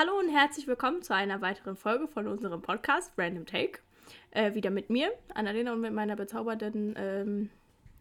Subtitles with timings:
[0.00, 3.80] Hallo und herzlich willkommen zu einer weiteren Folge von unserem Podcast Random Take.
[4.30, 7.50] Äh, wieder mit mir, Annalena, und mit meiner bezaubernden ähm,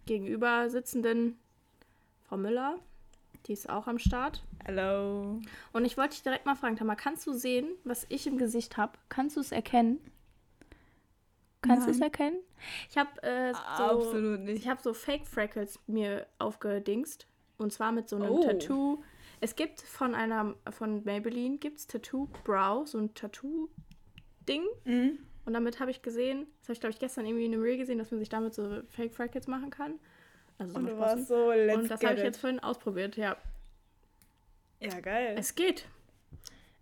[0.05, 1.39] gegenüber sitzenden
[2.29, 2.77] Frau Müller.
[3.47, 4.43] Die ist auch am Start.
[4.67, 5.41] Hallo.
[5.73, 8.77] Und ich wollte dich direkt mal fragen, Tamara, kannst du sehen, was ich im Gesicht
[8.77, 8.91] habe?
[9.09, 9.99] Kannst du es erkennen?
[11.63, 12.37] Kannst du es erkennen?
[12.91, 14.35] Ich habe äh, so.
[14.45, 17.25] Ich habe so Fake Freckles mir aufgedingst.
[17.57, 18.43] Und zwar mit so einem Oh.
[18.43, 19.03] Tattoo.
[19.39, 24.63] Es gibt von einer, von Maybelline, gibt es Tattoo Brow, so ein Tattoo-Ding.
[24.85, 25.19] Mhm.
[25.45, 27.77] Und damit habe ich gesehen, das habe ich glaube ich gestern irgendwie in einem Reel
[27.77, 29.99] gesehen, dass man sich damit so Fake Freckles machen kann.
[30.57, 33.37] Also so Und du warst so, let's Und das habe ich jetzt vorhin ausprobiert, ja.
[34.79, 35.35] Ja, geil.
[35.37, 35.85] Es geht.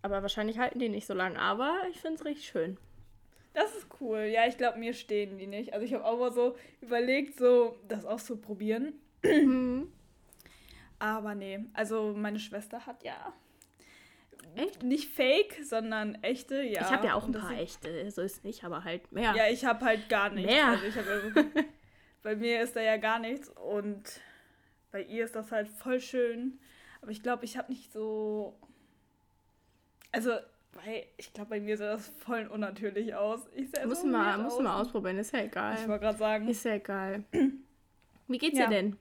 [0.02, 2.78] Aber wahrscheinlich halten die nicht so lange, aber ich finde es richtig schön.
[3.54, 4.20] Das ist cool.
[4.20, 5.74] Ja, ich glaube, mir stehen die nicht.
[5.74, 8.94] Also ich habe auch mal so überlegt, so das auszuprobieren.
[9.24, 9.92] Mhm.
[11.06, 13.32] Aber nee, also meine Schwester hat ja
[14.56, 14.82] Echt?
[14.82, 16.82] nicht fake, sondern echte, ja.
[16.82, 19.36] ich habe ja auch ein paar echte, so ist nicht, aber halt mehr.
[19.36, 20.52] Ja, ich habe halt gar nichts.
[20.52, 20.68] Mehr.
[20.68, 21.06] Also ich hab
[22.24, 24.20] bei mir ist da ja gar nichts und
[24.92, 26.60] bei ihr ist das halt voll schön.
[27.02, 28.58] Aber ich glaube, ich habe nicht so.
[30.12, 30.32] Also,
[30.74, 33.42] weil ich glaube, bei mir sah das voll unnatürlich aus.
[33.54, 35.76] Ich sah muss so mal, muss mal ausprobieren, ist ja egal.
[35.80, 36.48] Ich wollte gerade sagen.
[36.48, 37.26] Ist ja egal.
[38.28, 38.66] Wie geht's Ja.
[38.68, 38.98] dir denn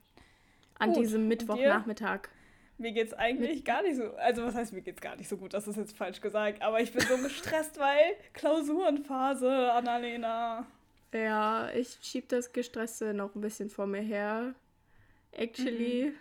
[0.79, 1.03] an Gut.
[1.03, 2.29] diesem Mittwochnachmittag?
[2.77, 4.13] Mir geht's eigentlich gar nicht so.
[4.15, 5.53] Also, was heißt, mir geht's gar nicht so gut?
[5.53, 6.61] Das ist jetzt falsch gesagt.
[6.61, 10.65] Aber ich bin so gestresst, weil Klausurenphase, Annalena.
[11.13, 14.53] Ja, ich schieb das Gestresste noch ein bisschen vor mir her.
[15.31, 16.13] Actually.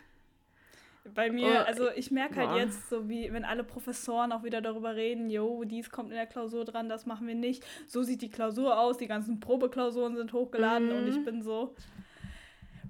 [1.15, 2.59] Bei mir, Oh, also ich merke halt boah.
[2.59, 6.27] jetzt, so wie wenn alle Professoren auch wieder darüber reden, jo, dies kommt in der
[6.27, 7.63] Klausur dran, das machen wir nicht.
[7.87, 11.25] So sieht die Klausur aus, die ganzen Probeklausuren sind hochgeladen und ich Mhm.
[11.25, 11.75] bin so,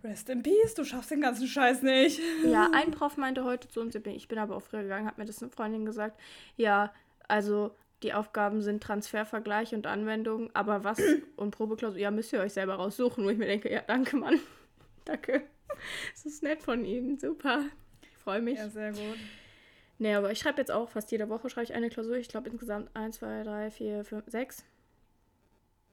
[0.04, 2.20] rest in peace, du schaffst den ganzen Scheiß nicht.
[2.44, 5.24] Ja, ein Prof meinte heute zu uns, ich bin- aber auch früher gegangen, hat mir
[5.24, 6.20] das eine Freundin gesagt.
[6.56, 6.92] Ja,
[7.28, 10.98] also die Aufgaben sind Transfervergleich und Anwendung, aber was
[11.36, 14.38] und Probeklausur, ja, müsst ihr euch selber raussuchen, wo ich mir denke, ja, danke, Mann.
[15.06, 15.42] danke.
[16.12, 17.64] Das ist nett von Ihnen, super.
[18.02, 18.58] Ich freue mich.
[18.58, 19.16] Ja, sehr gut.
[19.98, 22.16] Nee, aber ich schreibe jetzt auch fast jede Woche schreibe ich eine Klausur.
[22.16, 24.64] Ich glaube insgesamt 1, 2, 3, 4, 5, 6.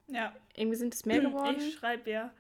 [0.07, 1.56] Ja, Irgendwie sind es mehr geworden.
[1.59, 2.31] ich schreibe ja.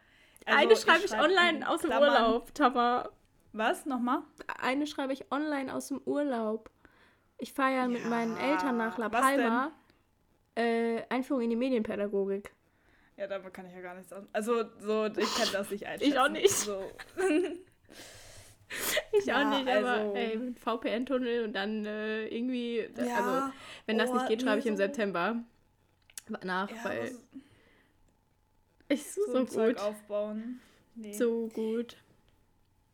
[0.45, 3.09] Eine Also, schreibe ich, schreib online in aus dem Urlaub, Tama.
[3.53, 3.85] Was?
[3.85, 4.19] Nochmal?
[4.59, 6.69] Eine schreibe ich online aus dem Urlaub.
[7.37, 9.71] Ich fahre ja, mit Ja, meinen Eltern nach La Palma.
[10.55, 12.53] Äh, Einführung in die Medienpädagogik.
[13.17, 14.27] Ja, damit kann ich ja gar nichts an.
[14.33, 16.11] Also, so, ich kann das nicht einschätzen.
[16.11, 16.49] Ich auch nicht.
[16.49, 16.83] So.
[19.11, 22.87] Ich Ja, auch nicht, aber also- ey, mit VPN-Tunnel und dann äh, irgendwie.
[22.97, 23.53] Ja, Also,
[23.85, 25.35] wenn das oh, nicht geht, schreibe ich im September
[26.43, 27.17] nach, Ja, weil so,
[28.91, 29.79] ich so, so, gut.
[29.79, 30.59] aufbauen.
[30.95, 31.13] Nee.
[31.13, 31.97] So gut.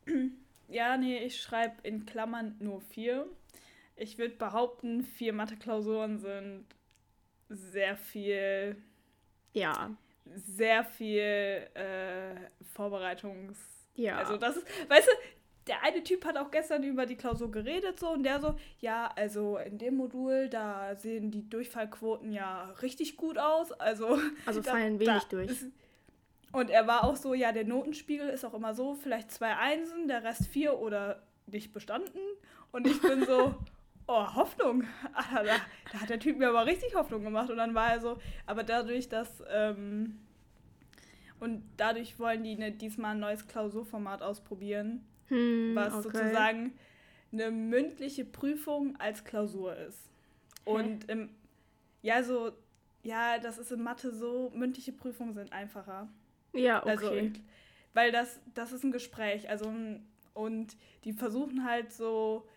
[0.69, 3.25] Ja, nee, ich schreibe in Klammern nur vier.
[3.95, 6.65] Ich würde behaupten, vier Mathe-Klausuren sind
[7.47, 8.75] sehr viel,
[9.53, 9.95] Ja.
[10.35, 12.35] sehr viel äh,
[12.73, 13.57] Vorbereitungs...
[13.95, 14.17] Ja.
[14.17, 15.11] Also das ist, weißt du,
[15.67, 19.09] der eine Typ hat auch gestern über die Klausur geredet so und der so, ja,
[19.15, 23.71] also in dem Modul, da sehen die Durchfallquoten ja richtig gut aus.
[23.71, 25.49] Also, Also fallen da wenig durch.
[25.49, 25.67] ist-
[26.51, 30.07] Und er war auch so, ja, der Notenspiegel ist auch immer so, vielleicht zwei Einsen,
[30.07, 32.19] der Rest vier oder nicht bestanden.
[32.71, 33.55] Und ich bin so,
[34.07, 34.83] oh, Hoffnung.
[35.13, 35.55] Alter, da,
[35.91, 37.49] da hat der Typ mir aber richtig Hoffnung gemacht.
[37.49, 40.19] Und dann war er so, aber dadurch, dass, ähm,
[41.39, 46.03] und dadurch wollen die ne, diesmal ein neues Klausurformat ausprobieren, Hm, was okay.
[46.03, 46.73] sozusagen
[47.31, 50.09] eine mündliche Prüfung als Klausur ist.
[50.63, 51.29] Und im,
[52.01, 52.51] ja, so,
[53.03, 56.07] ja, das ist in Mathe so, mündliche Prüfungen sind einfacher.
[56.53, 56.89] Ja, okay.
[56.89, 57.11] Also,
[57.93, 59.49] weil das, das ist ein Gespräch.
[59.49, 59.73] Also,
[60.33, 62.47] und die versuchen halt so,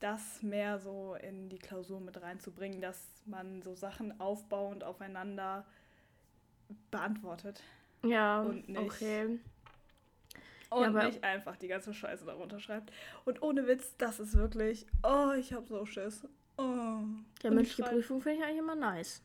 [0.00, 5.66] das mehr so in die Klausur mit reinzubringen, dass man so Sachen aufbauend aufeinander
[6.90, 7.62] beantwortet.
[8.02, 9.38] ja, und nicht- okay.
[10.70, 12.92] Und aber- nicht einfach die ganze Scheiße darunter schreibt.
[13.24, 16.24] Und ohne Witz, das ist wirklich, oh, ich hab so Schiss.
[16.56, 16.62] Oh.
[16.62, 19.20] Ja, mündliche Prüfung finde ich eigentlich immer nice.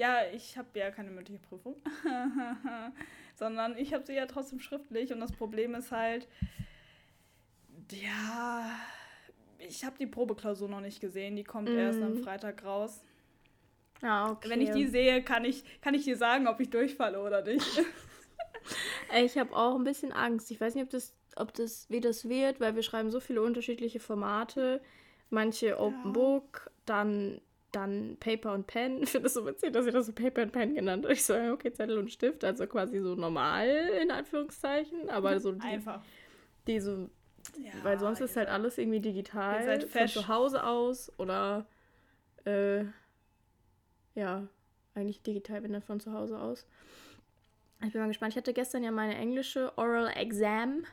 [0.00, 1.76] Ja, ich habe ja keine mündliche Prüfung,
[3.34, 6.26] sondern ich habe sie ja trotzdem schriftlich und das Problem ist halt,
[7.92, 8.70] ja,
[9.58, 12.22] ich habe die Probeklausur noch nicht gesehen, die kommt erst am Mhm.
[12.22, 13.02] Freitag raus.
[14.02, 14.48] Ja, okay.
[14.48, 17.66] Wenn ich die sehe, kann ich, kann ich dir sagen, ob ich durchfalle oder nicht.
[19.24, 20.50] Ich habe auch ein bisschen Angst.
[20.50, 23.42] Ich weiß nicht, ob das, ob das, wie das wird, weil wir schreiben so viele
[23.42, 24.80] unterschiedliche Formate.
[25.30, 27.40] Manche Open Book, dann,
[27.72, 28.98] dann Paper und Pen.
[29.02, 31.12] Ich finde das so witzig, dass ihr das so Paper und Pen genannt habt.
[31.14, 33.68] Ich so, okay, Zettel und Stift, also quasi so normal
[34.02, 36.02] in Anführungszeichen, aber so die, Einfach.
[36.66, 37.08] die so,
[37.58, 41.12] Ja, weil sonst ist halt seid- alles irgendwie digital ihr seid von zu Hause aus
[41.18, 41.66] oder
[42.44, 42.84] äh,
[44.14, 44.46] ja,
[44.94, 46.66] eigentlich digital bin, dann von zu Hause aus.
[47.82, 48.32] Ich bin mal gespannt.
[48.32, 50.84] Ich hatte gestern ja meine englische Oral Exam.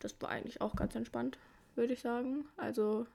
[0.00, 1.38] Das war eigentlich auch ganz entspannt,
[1.76, 2.46] würde ich sagen.
[2.56, 3.06] Also,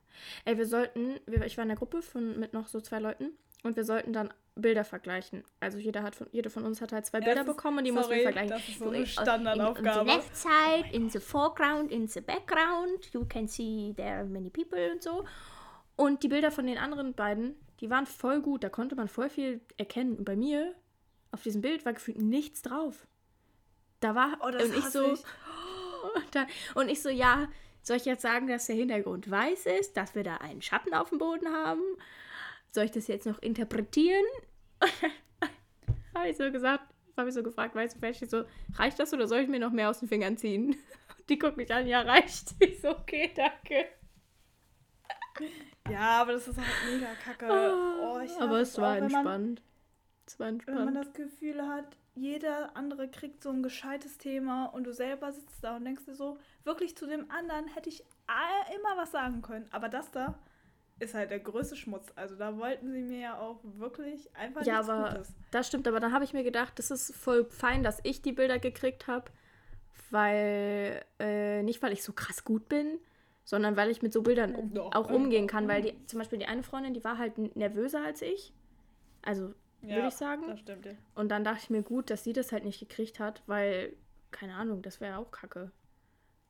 [0.45, 3.31] ey, wir sollten, ich war in der Gruppe von, mit noch so zwei Leuten
[3.63, 5.43] und wir sollten dann Bilder vergleichen.
[5.59, 7.83] Also jeder hat von, jede von uns hat halt zwei ja, Bilder ist, bekommen und
[7.83, 8.49] die mussten wir vergleichen.
[8.49, 10.01] Das ist so eine Standardaufgabe.
[10.01, 14.17] In, in the left side, in the foreground, in the background, you can see there
[14.17, 15.25] are many people und so.
[15.95, 18.63] Und die Bilder von den anderen beiden, die waren voll gut.
[18.63, 20.17] Da konnte man voll viel erkennen.
[20.17, 20.73] Und bei mir,
[21.31, 23.07] auf diesem Bild, war gefühlt nichts drauf.
[23.99, 25.13] Da war oh, und ich so.
[25.13, 25.23] Ich.
[26.15, 26.45] Und, dann,
[26.75, 27.49] und ich so, ja,
[27.87, 31.09] soll ich jetzt sagen, dass der Hintergrund weiß ist, dass wir da einen Schatten auf
[31.09, 31.81] dem Boden haben?
[32.71, 34.25] Soll ich das jetzt noch interpretieren?
[36.13, 36.83] habe ich so gesagt,
[37.15, 38.43] habe ich so gefragt, weißt du, vielleicht so,
[38.75, 40.75] reicht das oder soll ich mir noch mehr aus den Fingern ziehen?
[41.29, 42.55] Die guckt mich an, ja, reicht.
[42.59, 43.85] Ich so, okay, danke.
[45.89, 47.45] Ja, aber das ist halt mega kacke.
[47.47, 49.61] Oh, aber es war entspannt.
[50.25, 50.77] es war entspannt.
[50.77, 55.31] Wenn man das Gefühl hat, jeder andere kriegt so ein gescheites Thema und du selber
[55.31, 58.03] sitzt da und denkst dir so, wirklich zu dem anderen hätte ich
[58.75, 59.67] immer was sagen können.
[59.71, 60.37] Aber das da
[60.99, 62.11] ist halt der größte Schmutz.
[62.15, 65.33] Also da wollten sie mir ja auch wirklich einfach ja, nichts aber Gutes.
[65.51, 68.31] Das stimmt, aber dann habe ich mir gedacht, das ist voll fein, dass ich die
[68.31, 69.25] Bilder gekriegt habe,
[70.09, 72.99] weil, äh, nicht weil ich so krass gut bin,
[73.43, 76.47] sondern weil ich mit so Bildern Doch, auch umgehen kann, weil die, zum Beispiel die
[76.47, 78.53] eine Freundin, die war halt nervöser als ich.
[79.21, 80.43] Also, ja, würde ich sagen.
[80.47, 80.93] Das stimmt, ja.
[81.15, 83.93] Und dann dachte ich mir gut, dass sie das halt nicht gekriegt hat, weil,
[84.31, 85.71] keine Ahnung, das wäre auch kacke.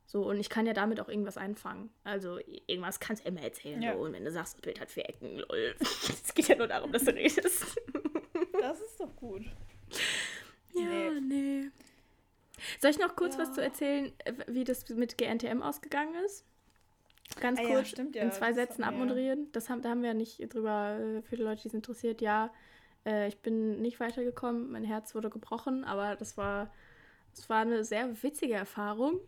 [0.06, 1.90] So, und ich kann ja damit auch irgendwas einfangen.
[2.06, 3.82] Also, irgendwas kannst du immer erzählen.
[3.82, 3.94] Ja.
[3.94, 4.00] So.
[4.00, 5.76] Und wenn du sagst, das Bild hat vier Ecken, lol.
[5.82, 7.66] Es geht ja nur darum, dass du redest.
[8.60, 9.44] Das ist doch gut.
[10.74, 11.20] Ja, nee.
[11.22, 11.72] nee.
[12.80, 13.42] Soll ich noch kurz ja.
[13.42, 14.12] was zu erzählen,
[14.48, 16.44] wie das mit GNTM ausgegangen ist?
[17.40, 18.24] Ganz ah, kurz ja, stimmt, ja.
[18.24, 19.52] in zwei Sätzen abmoderieren.
[19.52, 22.22] Das haben, da haben wir ja nicht drüber, äh, für die Leute, die es interessiert.
[22.22, 22.52] Ja,
[23.08, 26.72] äh, ich bin nicht weitergekommen, mein Herz wurde gebrochen, aber das war,
[27.36, 29.20] das war eine sehr witzige Erfahrung.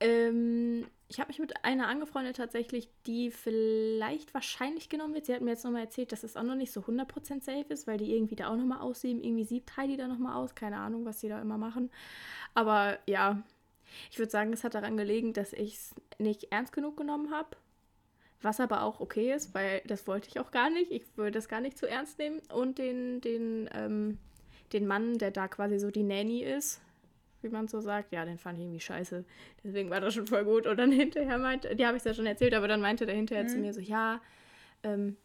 [0.00, 5.26] Ähm, ich habe mich mit einer angefreundet tatsächlich, die vielleicht wahrscheinlich genommen wird.
[5.26, 7.86] Sie hat mir jetzt nochmal erzählt, dass es auch noch nicht so 100% safe ist,
[7.86, 9.22] weil die irgendwie da auch nochmal aussieben.
[9.22, 10.54] Irgendwie siebt Heidi da nochmal aus.
[10.54, 11.90] Keine Ahnung, was die da immer machen.
[12.54, 13.42] Aber ja,
[14.10, 17.56] ich würde sagen, es hat daran gelegen, dass ich es nicht ernst genug genommen habe.
[18.42, 20.90] Was aber auch okay ist, weil das wollte ich auch gar nicht.
[20.90, 22.40] Ich würde das gar nicht zu ernst nehmen.
[22.52, 24.18] Und den, den, ähm,
[24.72, 26.80] den Mann, der da quasi so die Nanny ist,
[27.40, 29.24] wie man so sagt, ja, den fand ich irgendwie scheiße.
[29.62, 30.66] Deswegen war das schon voll gut.
[30.66, 33.44] Und dann hinterher meinte, die habe ich ja schon erzählt, aber dann meinte der hinterher
[33.44, 33.48] mhm.
[33.48, 34.20] zu mir so, ja,
[34.82, 35.16] ähm,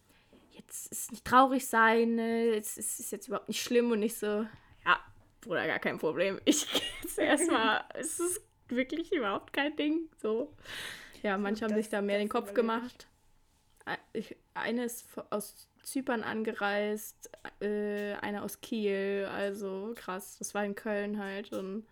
[0.52, 2.56] jetzt ist nicht traurig sein, ne?
[2.56, 4.46] es ist jetzt überhaupt nicht schlimm und nicht so,
[4.86, 5.00] ja,
[5.42, 6.40] Bruder, gar kein Problem.
[6.46, 10.10] Ich gehe jetzt erstmal, es ist wirklich überhaupt kein Ding.
[10.22, 10.54] So.
[11.24, 13.08] Ja, manche haben sich da mehr den Kopf gemacht.
[14.14, 17.32] Ich, eine ist aus Zypern angereist,
[17.62, 20.38] äh, eine aus Kiel, also krass.
[20.38, 21.88] Das war in Köln halt und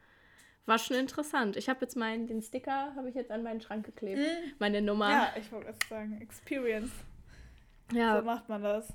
[0.65, 1.55] war schon interessant.
[1.55, 4.19] Ich habe jetzt meinen, den Sticker habe ich jetzt an meinen Schrank geklebt.
[4.19, 4.53] Mhm.
[4.59, 5.09] Meine Nummer.
[5.09, 6.91] Ja, ich wollte erst sagen, Experience.
[7.93, 8.17] Ja.
[8.17, 8.93] So macht man das.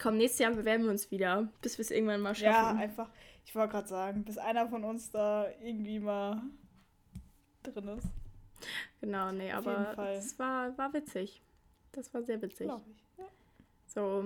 [0.00, 2.76] Komm, nächstes Jahr bewerben wir uns wieder, bis wir es irgendwann mal schaffen.
[2.78, 3.10] Ja, einfach.
[3.44, 6.42] Ich wollte gerade sagen, bis einer von uns da irgendwie mal
[7.62, 8.06] drin ist.
[9.00, 11.42] Genau, nee, Auf aber es war, war witzig.
[11.92, 12.66] Das war sehr witzig.
[12.66, 13.18] Ich.
[13.18, 13.24] Ja.
[13.86, 14.24] So.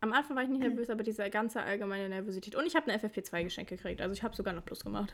[0.00, 2.54] Am Anfang war ich nicht nervös, aber diese ganze allgemeine Nervosität.
[2.54, 4.00] Und ich habe eine FFP2 geschenkt gekriegt.
[4.00, 5.12] Also ich habe sogar noch Plus gemacht.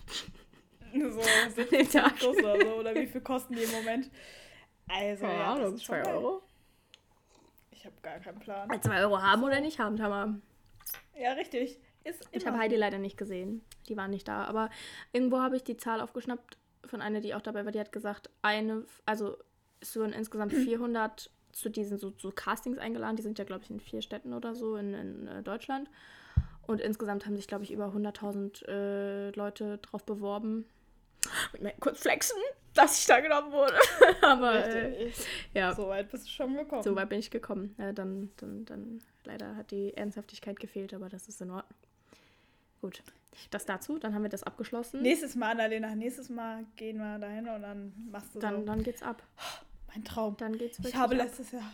[0.93, 1.21] So,
[1.55, 2.75] 70 Plus oder so.
[2.75, 4.11] Oder wie viel kosten die im Moment?
[4.89, 6.43] Also, Keine ja, Ahnung, 2 Euro?
[7.71, 8.83] Ich habe gar keinen Plan.
[8.83, 10.35] 2 Euro haben oder nicht haben, Tamar.
[11.15, 11.79] Ja, richtig.
[12.05, 13.63] Ist ich habe Heidi leider nicht gesehen.
[13.89, 14.45] Die waren nicht da.
[14.45, 14.71] Aber
[15.13, 16.57] irgendwo habe ich die Zahl aufgeschnappt
[16.89, 19.37] von einer, die auch dabei war, die hat gesagt, eine, also
[19.81, 23.17] es wurden insgesamt 400 zu diesen so, so Castings eingeladen.
[23.17, 25.89] Die sind ja, glaube ich, in vier Städten oder so in, in äh, Deutschland.
[26.67, 30.67] Und insgesamt haben sich, glaube ich, über 100.000 äh, Leute drauf beworben.
[31.55, 32.37] Ich mir kurz flexen,
[32.75, 33.75] dass ich da genommen wurde.
[34.23, 35.11] Aber äh,
[35.55, 35.75] ja.
[35.75, 36.83] So weit bist du schon gekommen.
[36.83, 37.75] So weit bin ich gekommen.
[37.79, 41.79] Ja, dann, dann, dann leider hat die Ernsthaftigkeit gefehlt, aber das ist in Ordnung.
[42.81, 43.03] Gut,
[43.51, 45.03] das dazu, dann haben wir das abgeschlossen.
[45.03, 48.65] Nächstes Mal, Annalena, nächstes Mal gehen wir dahin und dann machst du dann, so.
[48.65, 49.23] Dann geht's ab.
[49.89, 50.37] Mein Traum.
[50.37, 51.27] Dann geht's Ich habe ab.
[51.27, 51.71] letztes Jahr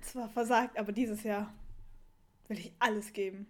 [0.00, 1.52] zwar versagt, aber dieses Jahr
[2.48, 3.46] will ich alles geben.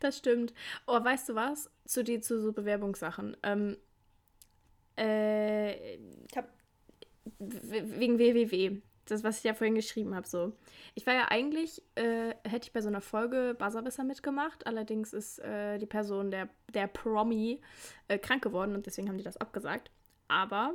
[0.00, 0.54] Das stimmt.
[0.86, 1.70] Oh, weißt du was?
[1.84, 3.36] Zu die zu so Bewerbungssachen.
[3.42, 3.76] Ähm,
[4.96, 6.48] äh, ich hab
[7.38, 8.80] wegen WWW
[9.12, 10.52] das, was ich ja vorhin geschrieben habe, so.
[10.94, 15.38] Ich war ja eigentlich, äh, hätte ich bei so einer Folge Buzzerwisser mitgemacht, allerdings ist
[15.40, 17.60] äh, die Person, der, der Promi,
[18.08, 19.90] äh, krank geworden und deswegen haben die das abgesagt.
[20.28, 20.74] aber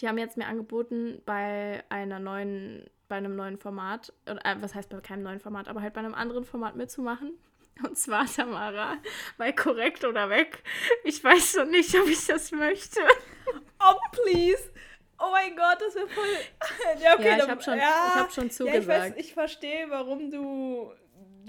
[0.00, 4.88] die haben jetzt mir angeboten, bei einer neuen, bei einem neuen Format, äh, was heißt
[4.88, 7.32] bei keinem neuen Format, aber halt bei einem anderen Format mitzumachen.
[7.82, 8.98] Und zwar Tamara,
[9.36, 10.62] bei Korrekt oder Weg.
[11.02, 13.00] Ich weiß noch nicht, ob ich das möchte.
[13.80, 14.70] Oh, please.
[15.18, 16.24] Oh mein Gott, das wäre voll.
[17.02, 18.74] ja, okay, ja, ich habe schon, ja, hab schon zugesagt.
[18.74, 20.92] Ja, ich, weiß, ich verstehe, warum du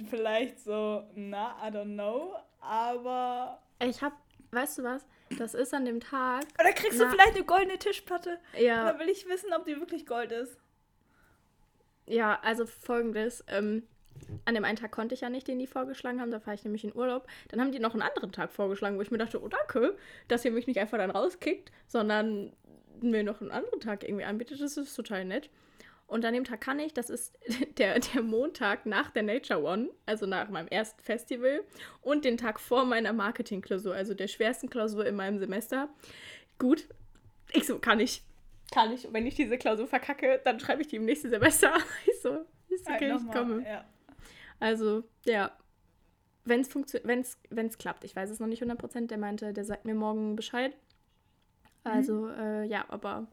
[0.10, 3.62] vielleicht so, na, I don't know, aber.
[3.80, 4.16] Ich habe,
[4.52, 5.06] weißt du was?
[5.38, 6.44] Das ist an dem Tag.
[6.60, 8.40] Oder kriegst na, du vielleicht eine goldene Tischplatte?
[8.58, 8.92] Ja.
[8.92, 10.58] Da will ich wissen, ob die wirklich Gold ist.
[12.06, 13.44] Ja, also folgendes.
[13.48, 13.84] Ähm,
[14.46, 16.64] an dem einen Tag konnte ich ja nicht, den die vorgeschlagen haben, da fahre ich
[16.64, 17.28] nämlich in Urlaub.
[17.50, 20.46] Dann haben die noch einen anderen Tag vorgeschlagen, wo ich mir dachte, oh danke, dass
[20.46, 22.54] ihr mich nicht einfach dann rauskickt, sondern
[23.02, 24.62] mir noch einen anderen Tag irgendwie anbietet.
[24.62, 25.50] Das ist total nett.
[26.08, 27.36] Und an dem Tag kann ich, das ist
[27.78, 31.64] der, der Montag nach der Nature One, also nach meinem ersten Festival
[32.02, 35.90] und den Tag vor meiner Marketing-Klausur, also der schwersten Klausur in meinem Semester.
[36.60, 36.88] Gut,
[37.52, 38.24] ich so, kann ich.
[38.72, 39.08] Kann ich.
[39.08, 41.74] Und wenn ich diese Klausur verkacke, dann schreibe ich die im nächsten Semester.
[42.06, 43.64] Ich so, ist okay, halt ich komme.
[43.64, 43.86] Ja.
[44.60, 45.52] Also, ja.
[46.44, 46.70] Wenn es
[47.04, 48.04] wenn's, wenn's klappt.
[48.04, 49.08] Ich weiß es noch nicht 100%.
[49.08, 50.76] Der meinte, der sagt mir morgen Bescheid.
[51.86, 51.92] Mhm.
[51.92, 52.40] Also, mhm.
[52.40, 53.28] äh, ja, aber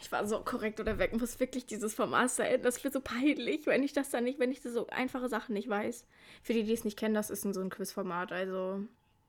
[0.00, 2.62] ich war so korrekt oder weg, muss wirklich dieses Format sein.
[2.62, 5.68] Das wird so peinlich, wenn ich das dann nicht, wenn ich so einfache Sachen nicht
[5.68, 6.04] weiß.
[6.42, 8.32] Für die, die es nicht kennen, das ist so ein Quizformat.
[8.32, 8.84] Also,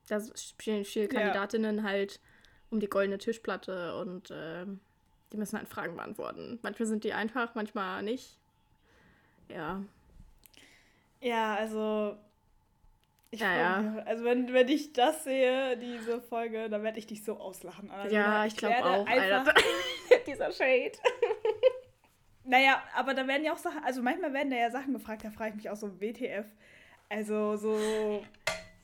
[0.08, 1.82] da spielen viele Kandidatinnen ja.
[1.82, 2.20] halt
[2.70, 4.64] um die goldene Tischplatte und äh,
[5.32, 6.58] die müssen halt Fragen beantworten.
[6.62, 8.38] Manchmal sind die einfach, manchmal nicht.
[9.48, 9.82] Ja.
[11.20, 12.16] Ja, also.
[13.32, 14.02] Ich ja, ja.
[14.06, 17.88] Also wenn, wenn ich das sehe, diese Folge, dann werde ich dich so auslachen.
[17.90, 19.06] Also ja, ich, ich glaube auch.
[19.06, 19.54] Alter.
[20.26, 20.92] Dieser Shade.
[22.44, 25.30] naja, aber da werden ja auch Sachen, also manchmal werden da ja Sachen gefragt, da
[25.30, 26.46] frage ich mich auch so, WTF.
[27.08, 28.24] Also so.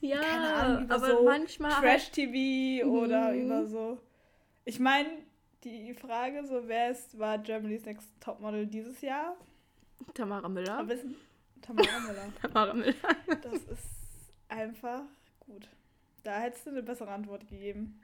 [0.00, 1.72] Ja, keine Ahnung, über aber so manchmal.
[1.80, 2.86] Trash-TV halt.
[2.86, 3.40] oder mhm.
[3.40, 3.98] über so.
[4.64, 5.08] Ich meine,
[5.64, 9.36] die Frage, so wer ist, war Germany's Next Topmodel dieses Jahr?
[10.14, 10.78] Tamara Müller.
[10.78, 11.16] Aber wissen,
[11.62, 12.32] Tamara Müller.
[12.42, 12.94] Tamara Müller.
[13.42, 13.95] das ist
[14.48, 15.02] einfach
[15.40, 15.68] gut.
[16.22, 18.00] Da hättest du eine bessere Antwort gegeben.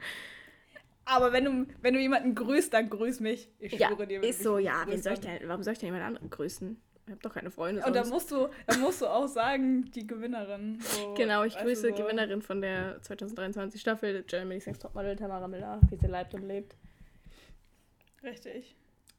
[1.04, 3.48] Aber wenn du, wenn du jemanden grüßt, dann grüß mich.
[3.58, 4.22] Ich ja, schwöre dir.
[4.22, 4.84] Ist so, ja.
[4.96, 6.80] Soll ich denn, warum soll ich denn jemand anderen grüßen?
[7.06, 7.82] Ich habe doch keine Freunde.
[7.84, 10.78] Und da musst, du, da musst du auch sagen, die Gewinnerin.
[10.80, 11.94] So, genau, ich grüße so.
[11.94, 16.76] Gewinnerin von der 2023 Staffel, Germany's Next Topmodel, Tamara Miller, wie sie leibt und lebt.
[18.22, 18.76] Richtig.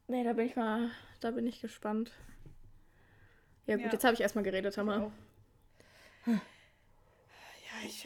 [0.07, 0.89] Nee, da bin ich mal,
[1.19, 2.11] da bin ich gespannt.
[3.65, 3.91] Ja gut, ja.
[3.91, 5.11] jetzt habe ich erstmal geredet, Tamara.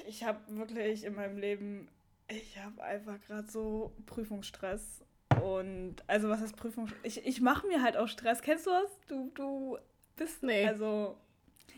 [0.06, 1.90] Ich habe wirklich in meinem Leben
[2.30, 5.04] ich habe einfach gerade so Prüfungsstress.
[5.42, 7.00] Und also was heißt Prüfungsstress?
[7.04, 8.42] Ich, ich mache mir halt auch Stress.
[8.42, 9.00] Kennst du das?
[9.08, 9.78] Du, du
[10.16, 10.44] bist.
[10.44, 10.68] Nee.
[10.68, 11.18] Also.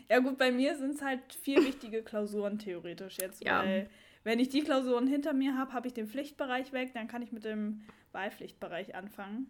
[0.08, 3.44] Ja gut, bei mir sind es halt vier wichtige Klausuren theoretisch jetzt.
[3.44, 3.60] Ja.
[3.60, 3.88] Weil
[4.24, 7.30] wenn ich die Klausuren hinter mir habe, habe ich den Pflichtbereich weg, dann kann ich
[7.30, 9.46] mit dem Wahlpflichtbereich anfangen.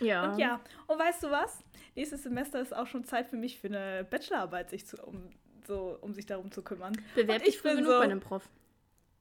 [0.00, 0.32] Ja.
[0.32, 1.62] Und ja, und weißt du was?
[1.94, 5.28] Nächstes Semester ist auch schon Zeit für mich für eine Bachelorarbeit, sich zu, um,
[5.70, 7.00] so, um sich darum zu kümmern.
[7.14, 8.48] Bewerb dich früh genug so, bei einem Prof.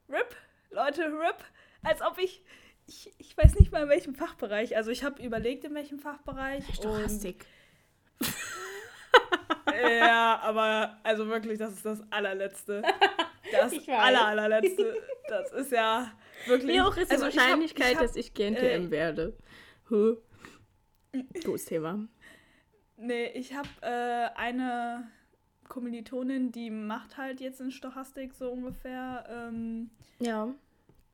[0.10, 0.36] RIP,
[0.72, 1.44] Leute, RIP.
[1.84, 2.44] Als ob ich,
[2.88, 4.76] ich, ich weiß nicht mal in welchem Fachbereich.
[4.76, 6.66] Also ich habe überlegt, in welchem Fachbereich.
[6.74, 7.46] Stochastik.
[9.84, 12.82] ja, aber also wirklich, das ist das allerletzte.
[13.52, 14.96] Das aller, allerletzte.
[15.28, 16.12] Das ist ja
[16.48, 16.74] wirklich.
[16.74, 19.38] Wie hoch ist also die Wahrscheinlichkeit, ich hab, ich hab, dass ich GNTM äh, werde?
[19.92, 20.18] Huh.
[21.46, 22.08] Gutes Thema.
[22.98, 25.12] Nee, ich habe äh, eine
[25.70, 30.54] Kommilitonin, die macht halt jetzt in Stochastik so ungefähr ähm, ja.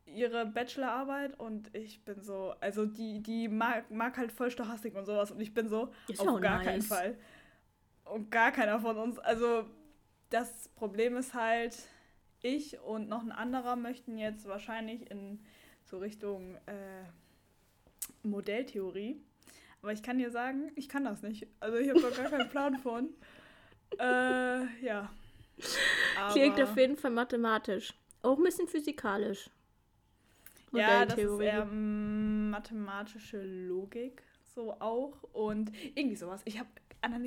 [0.05, 5.05] ihre Bachelorarbeit und ich bin so, also die, die mag, mag halt voll Stochastik und
[5.05, 6.65] sowas und ich bin so, Ist auf gar nice.
[6.65, 7.17] keinen Fall.
[8.05, 9.65] Und gar keiner von uns, also
[10.29, 11.75] das Problem ist halt,
[12.41, 15.39] ich und noch ein anderer möchten jetzt wahrscheinlich in
[15.83, 17.03] so Richtung äh,
[18.23, 19.21] Modelltheorie.
[19.81, 21.47] Aber ich kann dir sagen, ich kann das nicht.
[21.59, 23.09] Also ich habe da gar keinen Plan von
[23.99, 25.11] äh, ja.
[26.19, 27.93] Aber Klingt auf jeden Fall mathematisch.
[28.21, 29.49] Auch ein bisschen physikalisch.
[30.71, 34.23] Ja, das ist eher mathematische Logik
[34.55, 36.41] so auch und irgendwie sowas.
[36.45, 36.69] Ich habe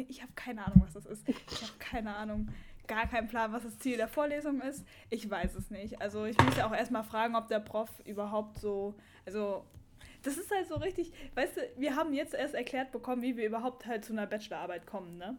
[0.08, 1.28] ich habe keine Ahnung, was das ist.
[1.28, 2.48] Ich habe keine Ahnung,
[2.88, 4.84] gar keinen Plan, was das Ziel der Vorlesung ist.
[5.08, 6.00] Ich weiß es nicht.
[6.00, 8.94] Also ich muss ja auch erstmal fragen, ob der Prof überhaupt so,
[9.24, 9.64] also
[10.22, 13.46] das ist halt so richtig, weißt du, wir haben jetzt erst erklärt bekommen, wie wir
[13.46, 15.36] überhaupt halt zu einer Bachelorarbeit kommen, ne?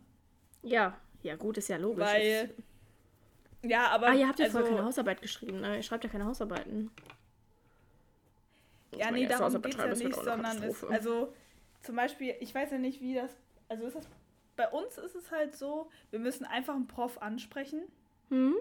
[0.62, 2.06] Ja, ja, gut, ist ja logisch.
[2.06, 2.54] Weil.
[3.62, 4.08] Ja, aber.
[4.08, 5.78] Ah, ihr habt ja also, vorher keine Hausarbeit geschrieben, ne?
[5.78, 6.92] Ihr schreibt ja keine Hausarbeiten.
[8.96, 11.34] Ja, nee, darum geht es ja nicht, sondern ist, also
[11.82, 13.36] zum Beispiel, ich weiß ja nicht, wie das.
[13.68, 14.08] Also ist das.
[14.56, 17.84] Bei uns ist es halt so, wir müssen einfach einen Prof ansprechen.
[18.30, 18.56] Hm?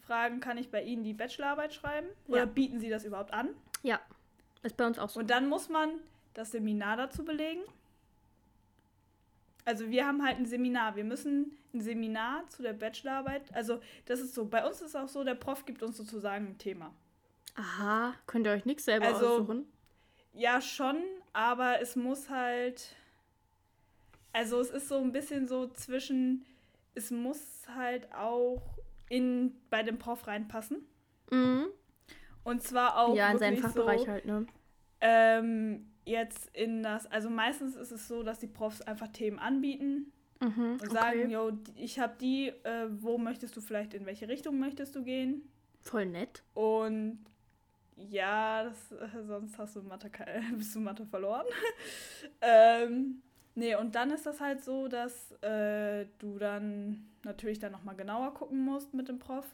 [0.00, 2.08] Fragen, kann ich bei Ihnen die Bachelorarbeit schreiben?
[2.28, 2.44] Oder ja.
[2.46, 3.50] bieten Sie das überhaupt an?
[3.82, 4.00] Ja.
[4.62, 5.20] Ist bei uns auch so.
[5.20, 5.90] Und dann muss man
[6.34, 7.62] das Seminar dazu belegen.
[9.64, 10.96] Also wir haben halt ein Seminar.
[10.96, 13.54] Wir müssen ein Seminar zu der Bachelorarbeit.
[13.54, 14.44] Also das ist so.
[14.46, 16.92] Bei uns ist auch so, der Prof gibt uns sozusagen ein Thema.
[17.54, 19.66] Aha, könnt ihr euch nichts selber also, aussuchen?
[20.32, 20.96] Ja, schon,
[21.32, 22.96] aber es muss halt.
[24.32, 26.44] Also es ist so ein bisschen so zwischen.
[26.94, 28.62] Es muss halt auch
[29.08, 30.86] in, bei dem Prof reinpassen.
[31.30, 31.66] Mhm.
[32.44, 33.14] Und zwar auch.
[33.14, 34.46] Ja, in seinen Fachbereich so, halt, ne?
[35.00, 40.12] Ähm, jetzt in das, also meistens ist es so, dass die Profs einfach Themen anbieten
[40.40, 41.32] mhm, und sagen, okay.
[41.32, 45.48] yo, ich habe die, äh, wo möchtest du vielleicht, in welche Richtung möchtest du gehen?
[45.80, 46.42] Voll nett.
[46.54, 47.24] Und
[47.96, 50.10] ja, das, äh, sonst hast du Mathe,
[50.56, 51.46] bist du Mathe verloren.
[52.40, 53.22] ähm,
[53.54, 58.34] nee, und dann ist das halt so, dass äh, du dann natürlich dann nochmal genauer
[58.34, 59.46] gucken musst mit dem Prof.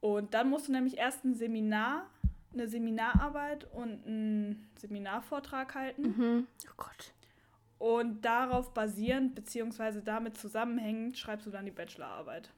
[0.00, 2.10] Und dann musst du nämlich erst ein Seminar
[2.54, 6.02] eine Seminararbeit und einen Seminarvortrag halten.
[6.02, 6.46] Mhm.
[6.68, 7.12] Oh Gott.
[7.78, 12.50] Und darauf basierend, beziehungsweise damit zusammenhängend, schreibst du dann die Bachelorarbeit.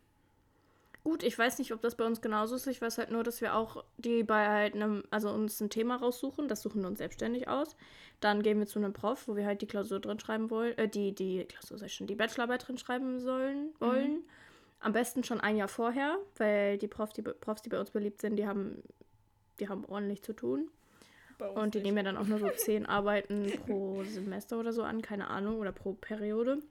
[1.07, 2.67] Gut, ich weiß nicht, ob das bei uns genauso ist.
[2.67, 5.95] Ich weiß halt nur, dass wir auch die bei halt einem, also uns ein Thema
[5.95, 6.49] raussuchen.
[6.49, 7.77] Das suchen wir uns selbstständig aus.
[8.19, 10.89] Dann gehen wir zu einem Prof, wo wir halt die Klausur drin schreiben wollen, äh,
[10.89, 14.15] die, die Klausur ich schon, die Bachelorarbeit drin schreiben sollen, wollen.
[14.15, 14.25] Mhm.
[14.81, 18.21] Am besten schon ein Jahr vorher, weil die, Prof, die Profs, die bei uns beliebt
[18.21, 18.83] sind, die haben
[19.61, 20.71] die haben ordentlich zu tun.
[21.55, 21.87] Und die nicht.
[21.87, 25.59] nehmen ja dann auch nur so zehn Arbeiten pro Semester oder so an, keine Ahnung,
[25.59, 26.63] oder pro Periode.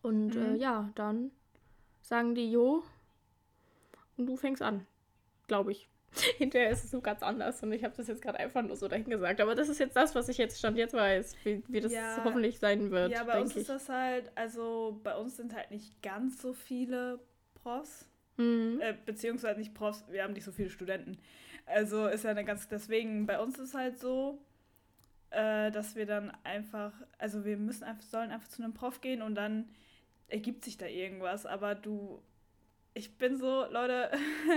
[0.00, 0.54] Und äh, mhm.
[0.54, 1.30] äh, ja, dann
[2.00, 2.82] sagen die, jo,
[4.16, 4.86] und du fängst an,
[5.46, 5.88] glaube ich.
[6.36, 8.86] Hinterher ist es so ganz anders und ich habe das jetzt gerade einfach nur so
[8.86, 9.40] dahin gesagt.
[9.40, 12.22] Aber das ist jetzt das, was ich jetzt stand jetzt weiß, wie, wie das ja,
[12.22, 13.12] hoffentlich sein wird.
[13.12, 13.62] Ja, bei uns ich.
[13.62, 17.18] ist das halt, also bei uns sind halt nicht ganz so viele
[17.62, 18.08] Profs.
[18.36, 18.78] Mhm.
[18.80, 21.18] Äh, beziehungsweise nicht Profs, wir haben nicht so viele Studenten.
[21.66, 24.38] Also ist ja eine ganz, deswegen bei uns ist halt so,
[25.30, 29.22] äh, dass wir dann einfach, also wir müssen einfach, sollen einfach zu einem Prof gehen
[29.22, 29.68] und dann
[30.28, 31.46] ergibt sich da irgendwas.
[31.46, 32.22] Aber du,
[32.94, 34.10] ich bin so, Leute,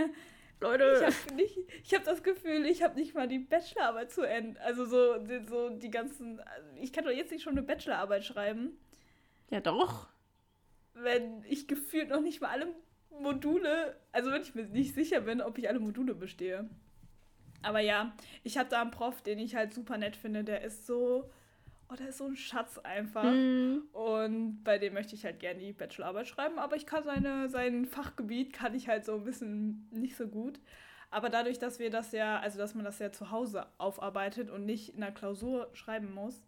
[0.59, 4.23] Leute, ich habe nicht, ich habe das Gefühl, ich habe nicht mal die Bachelorarbeit zu
[4.23, 4.59] Ende.
[4.61, 6.41] Also so, so die ganzen,
[6.79, 8.77] ich kann doch jetzt nicht schon eine Bachelorarbeit schreiben.
[9.49, 10.09] Ja doch.
[10.93, 12.67] Wenn ich gefühlt noch nicht mal alle
[13.19, 16.69] Module, also wenn ich mir nicht sicher bin, ob ich alle Module bestehe.
[17.65, 20.43] Aber ja, ich habe da einen Prof, den ich halt super nett finde.
[20.43, 21.29] Der ist so,
[21.89, 23.23] oh, der ist so ein Schatz einfach.
[23.23, 23.83] Mhm.
[23.91, 26.59] Und bei dem möchte ich halt gerne die Bachelorarbeit schreiben.
[26.59, 30.59] Aber ich kann seine, sein Fachgebiet kann ich halt so ein bisschen nicht so gut.
[31.09, 34.65] Aber dadurch, dass wir das ja, also dass man das ja zu Hause aufarbeitet und
[34.65, 36.43] nicht in der Klausur schreiben muss,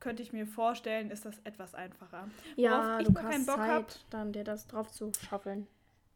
[0.00, 2.28] könnte ich mir vorstellen, ist das etwas einfacher.
[2.56, 5.66] Ja, ich du hast keinen Bock Zeit, hab, dann dir das drauf zu schaufeln.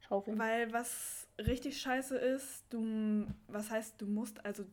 [0.06, 0.38] Schaufeln.
[0.38, 4.64] Weil was richtig scheiße ist, du, was heißt, du musst, also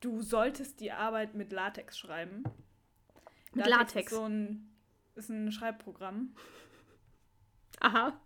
[0.00, 2.44] du solltest die Arbeit mit Latex schreiben.
[3.52, 3.94] Mit Latex?
[3.94, 4.12] Latex.
[4.12, 4.70] Ist so ein,
[5.14, 6.34] ist ein Schreibprogramm.
[7.80, 8.20] Aha.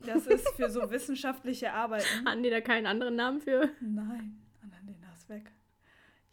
[0.00, 2.06] Das ist für so wissenschaftliche Arbeiten.
[2.26, 3.70] Hatten die da keinen anderen Namen für?
[3.80, 5.52] Nein, Annalena ist weg.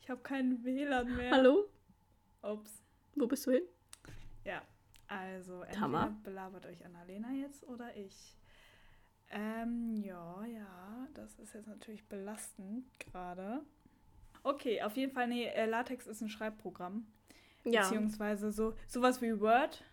[0.01, 1.31] Ich habe keinen WLAN mehr.
[1.31, 1.69] Hallo?
[2.41, 2.81] Ups.
[3.15, 3.63] Wo bist du hin?
[4.45, 4.61] Ja,
[5.07, 6.17] also entweder Hammer.
[6.23, 8.37] belabert euch Annalena jetzt oder ich.
[9.29, 13.61] Ähm, ja, ja, das ist jetzt natürlich belastend gerade.
[14.43, 17.05] Okay, auf jeden Fall, nee, äh, Latex ist ein Schreibprogramm.
[17.65, 17.81] Ja.
[17.81, 19.83] Beziehungsweise so sowas wie Word,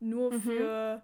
[0.00, 0.40] nur mhm.
[0.40, 1.02] für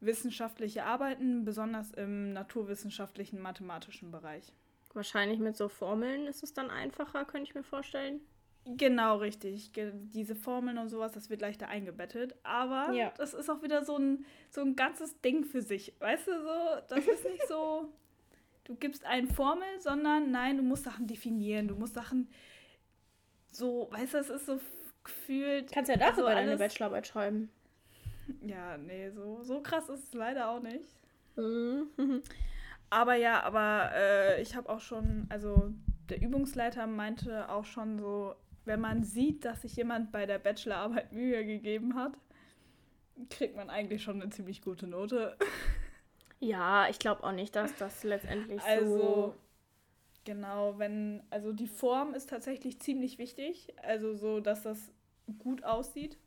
[0.00, 4.52] wissenschaftliche Arbeiten, besonders im naturwissenschaftlichen, mathematischen Bereich.
[4.92, 8.20] Wahrscheinlich mit so Formeln ist es dann einfacher, könnte ich mir vorstellen.
[8.66, 9.70] Genau, richtig.
[9.74, 12.34] Diese Formeln und sowas, das wird leichter eingebettet.
[12.42, 13.12] Aber ja.
[13.16, 15.94] das ist auch wieder so ein, so ein ganzes Ding für sich.
[16.00, 17.92] Weißt du, so, das ist nicht so,
[18.64, 21.68] du gibst eine Formel, sondern nein, du musst Sachen definieren.
[21.68, 22.28] Du musst Sachen
[23.52, 24.60] so, weißt du, es ist so
[25.04, 25.70] gefühlt.
[25.72, 27.50] Kannst ja darüber also deine Bachelorarbeit schreiben.
[28.44, 30.96] Ja, nee, so, so krass ist es leider auch nicht.
[31.36, 31.90] Mhm.
[32.90, 35.72] aber ja, aber äh, ich habe auch schon, also
[36.08, 38.34] der Übungsleiter meinte auch schon so,
[38.66, 42.12] wenn man sieht, dass sich jemand bei der Bachelorarbeit Mühe gegeben hat,
[43.30, 45.36] kriegt man eigentlich schon eine ziemlich gute Note.
[46.38, 49.34] Ja, ich glaube auch nicht, dass das letztendlich also, so.
[50.24, 53.72] Genau, wenn, also die Form ist tatsächlich ziemlich wichtig.
[53.82, 54.92] Also so, dass das
[55.38, 56.18] gut aussieht.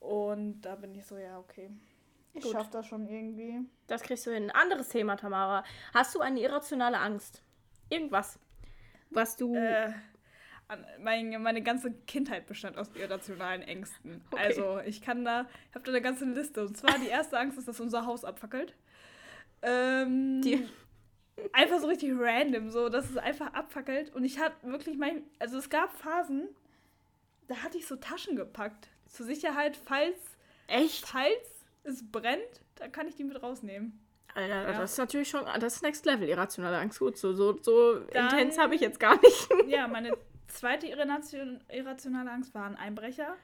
[0.00, 1.70] Und da bin ich so, ja, okay.
[2.34, 2.52] Ich Gut.
[2.52, 3.60] schaff das schon irgendwie.
[3.86, 4.50] Das kriegst du hin.
[4.50, 5.64] Ein anderes Thema, Tamara.
[5.94, 7.42] Hast du eine irrationale Angst?
[7.88, 8.38] Irgendwas,
[9.10, 9.54] was du.
[9.54, 9.92] Äh,
[10.98, 14.24] mein, meine ganze Kindheit bestand aus irrationalen Ängsten.
[14.30, 14.42] Okay.
[14.42, 16.62] Also ich kann da, ich habe da eine ganze Liste.
[16.66, 18.74] Und zwar die erste Angst ist, dass unser Haus abfackelt.
[19.62, 20.66] Ähm, die,
[21.52, 24.14] einfach so richtig random, so, dass es einfach abfackelt.
[24.14, 26.48] Und ich hatte wirklich mein, also es gab Phasen,
[27.48, 28.88] da hatte ich so Taschen gepackt.
[29.06, 30.18] Zur Sicherheit, falls,
[30.66, 31.06] Echt?
[31.06, 34.00] falls es brennt, dann kann ich die mit rausnehmen.
[34.34, 34.78] Alter, Ja.
[34.80, 36.98] das ist natürlich schon, das ist Next Level, irrationale Angst.
[36.98, 39.48] Gut, so, so, so Dann- intens habe ich jetzt gar nicht.
[39.66, 40.12] Ja, meine
[40.48, 43.34] zweite irration- irrationale Angst war ein Einbrecher.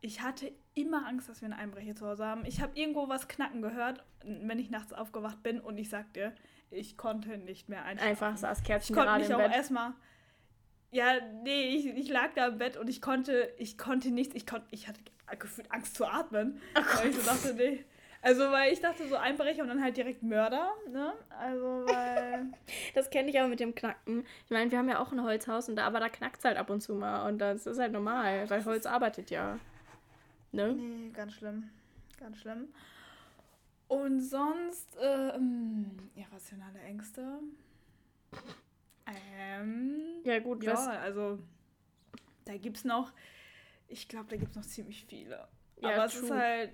[0.00, 2.44] Ich hatte immer Angst, dass wir einen Einbrecher zu Hause haben.
[2.44, 6.32] Ich habe irgendwo was knacken gehört, wenn ich nachts aufgewacht bin und ich sag dir,
[6.70, 8.10] ich konnte nicht mehr einschlafen.
[8.10, 9.94] Einfach saß Ich Kerzchen konnte gerade mich auch erstmal.
[10.90, 14.46] Ja, nee, ich, ich lag da im Bett und ich konnte, ich konnte nichts, ich
[14.46, 15.00] konnte, ich hatte
[15.38, 16.60] gefühlt Angst zu atmen.
[16.74, 17.84] weil ich so dachte, nee.
[18.26, 21.12] Also, weil ich dachte, so Einbrecher und dann halt direkt Mörder, ne?
[21.38, 22.46] Also, weil.
[22.94, 24.24] Das kenne ich aber mit dem Knacken.
[24.46, 26.56] Ich meine, wir haben ja auch ein Holzhaus, und da, aber da knackt es halt
[26.56, 27.28] ab und zu mal.
[27.28, 29.60] Und das ist halt normal, weil Holz arbeitet ja.
[30.50, 30.72] Ne?
[30.72, 31.70] Nee, ganz schlimm.
[32.18, 32.66] Ganz schlimm.
[33.86, 37.38] Und sonst, ähm, irrationale Ängste.
[39.06, 41.38] Ähm, Ja, gut, ja, was- also,
[42.44, 43.12] da gibt's noch,
[43.86, 45.46] ich glaube, da gibt's noch ziemlich viele.
[45.80, 46.24] Ja, Aber es true.
[46.24, 46.70] ist halt,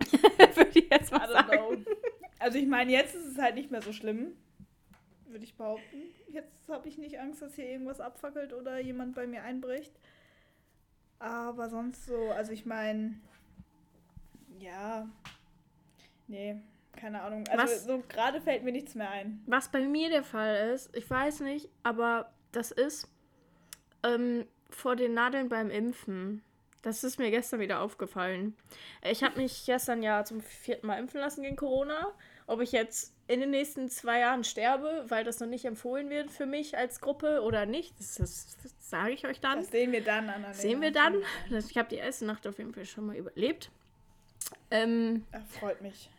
[0.54, 1.48] Würde ich jetzt mal sagen.
[1.84, 1.92] know.
[2.38, 4.32] Also, ich meine, jetzt ist es halt nicht mehr so schlimm,
[5.26, 6.02] würde ich behaupten.
[6.28, 9.92] Jetzt habe ich nicht Angst, dass hier irgendwas abfackelt oder jemand bei mir einbricht.
[11.18, 13.18] Aber sonst so, also ich meine,
[14.60, 15.08] ja,
[16.28, 16.60] nee,
[16.92, 17.44] keine Ahnung.
[17.48, 19.42] Also Was- so gerade fällt mir nichts mehr ein.
[19.46, 23.08] Was bei mir der Fall ist, ich weiß nicht, aber das ist
[24.04, 26.42] ähm, vor den Nadeln beim Impfen.
[26.82, 28.56] Das ist mir gestern wieder aufgefallen.
[29.02, 32.12] Ich habe mich gestern ja zum vierten Mal impfen lassen gegen Corona.
[32.46, 36.30] Ob ich jetzt in den nächsten zwei Jahren sterbe, weil das noch nicht empfohlen wird
[36.30, 39.58] für mich als Gruppe oder nicht, das, das, das sage ich euch dann.
[39.58, 40.54] Das sehen wir dann, Annalena.
[40.54, 41.16] Sehen wir dann.
[41.50, 43.70] Ich habe die erste Nacht auf jeden Fall schon mal überlebt.
[44.70, 46.10] Ähm, Er freut mich.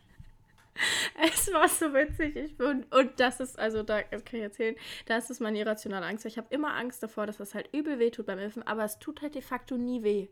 [1.34, 2.36] es war so witzig.
[2.36, 6.06] Ich bin, und das ist, also da das kann ich erzählen, das ist meine irrationale
[6.06, 6.24] Angst.
[6.26, 8.98] Ich habe immer Angst davor, dass das halt übel weh tut beim Impfen, aber es
[8.98, 10.28] tut halt de facto nie weh.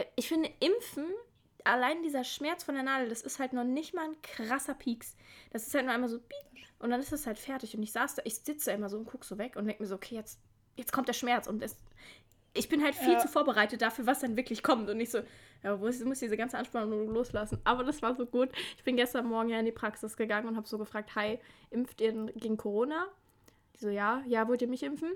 [0.00, 1.06] Äh, Ich finde, Impfen,
[1.64, 5.16] allein dieser Schmerz von der Nadel, das ist halt noch nicht mal ein krasser Pieks.
[5.50, 6.20] Das ist halt nur einmal so
[6.78, 7.76] und dann ist es halt fertig.
[7.76, 9.86] Und ich saß da, ich sitze immer so und gucke so weg und denke mir
[9.86, 10.40] so, okay, jetzt,
[10.76, 11.46] jetzt kommt der Schmerz.
[11.46, 11.76] Und es,
[12.54, 13.18] ich bin halt viel Ja.
[13.18, 14.88] zu vorbereitet dafür, was dann wirklich kommt.
[14.88, 15.18] Und nicht so,
[15.62, 17.60] ja, wo ist, muss diese ganze Anspannung nur loslassen.
[17.64, 18.48] Aber das war so gut.
[18.78, 22.00] Ich bin gestern Morgen ja in die Praxis gegangen und habe so gefragt, hi, impft
[22.00, 23.06] ihr gegen Corona?
[23.76, 25.10] Die so, ja, ja, wollt ihr mich impfen?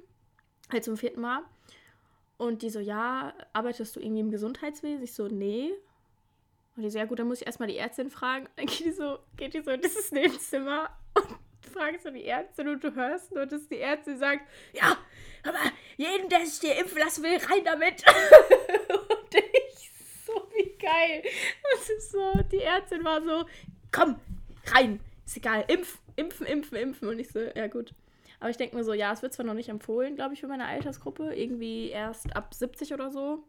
[0.70, 1.40] Halt zum vierten Mal.
[2.36, 5.02] Und die so, ja, arbeitest du irgendwie im Gesundheitswesen?
[5.02, 5.72] Ich so, nee.
[6.76, 8.48] Und die so, ja gut, dann muss ich erstmal die Ärztin fragen.
[8.56, 11.26] Dann geht die so, geht die so in dieses Nebenzimmer und
[11.72, 14.42] fragt so die Ärztin und du hörst nur, dass die Ärztin sagt,
[14.72, 14.96] ja,
[15.44, 15.58] aber
[15.96, 18.04] jeden, der sich dir impfen lassen will, rein damit.
[18.88, 19.90] und ich
[20.26, 21.22] so, wie geil.
[21.72, 23.44] Das ist so, die Ärztin war so,
[23.92, 24.20] komm,
[24.74, 27.08] rein, ist egal, impf, impfen, impfen, impfen.
[27.08, 27.94] Und ich so, ja gut.
[28.44, 30.48] Aber ich denke mir so, ja, es wird zwar noch nicht empfohlen, glaube ich, für
[30.48, 31.34] meine Altersgruppe.
[31.34, 33.42] Irgendwie erst ab 70 oder so.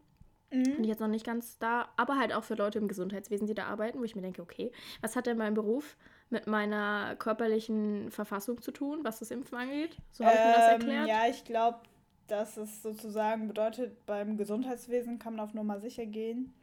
[0.48, 1.90] Bin ich jetzt noch nicht ganz da.
[1.98, 4.72] Aber halt auch für Leute im Gesundheitswesen, die da arbeiten, wo ich mir denke, okay,
[5.02, 5.98] was hat denn mein Beruf
[6.30, 9.98] mit meiner körperlichen Verfassung zu tun, was das Impfen angeht?
[10.12, 11.02] So habe ich mir das erklärt.
[11.02, 11.80] Ähm, ja, ich glaube,
[12.26, 16.54] dass es sozusagen bedeutet, beim Gesundheitswesen kann man auf Nummer sicher gehen.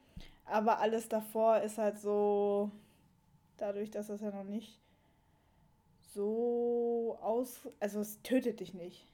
[0.45, 2.71] Aber alles davor ist halt so,
[3.57, 4.82] dadurch, dass das ja noch nicht
[6.13, 7.61] so aus.
[7.79, 9.05] Also, es tötet dich nicht.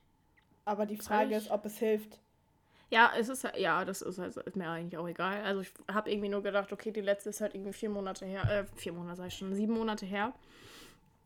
[0.66, 2.20] Aber die Frage ist, ob es hilft.
[2.92, 5.44] Ja, es ist ja, das ist, also, ist mir eigentlich auch egal.
[5.44, 8.44] Also ich habe irgendwie nur gedacht, okay, die letzte ist halt irgendwie vier Monate her,
[8.50, 10.34] äh, vier Monate sag ich schon, sieben Monate her.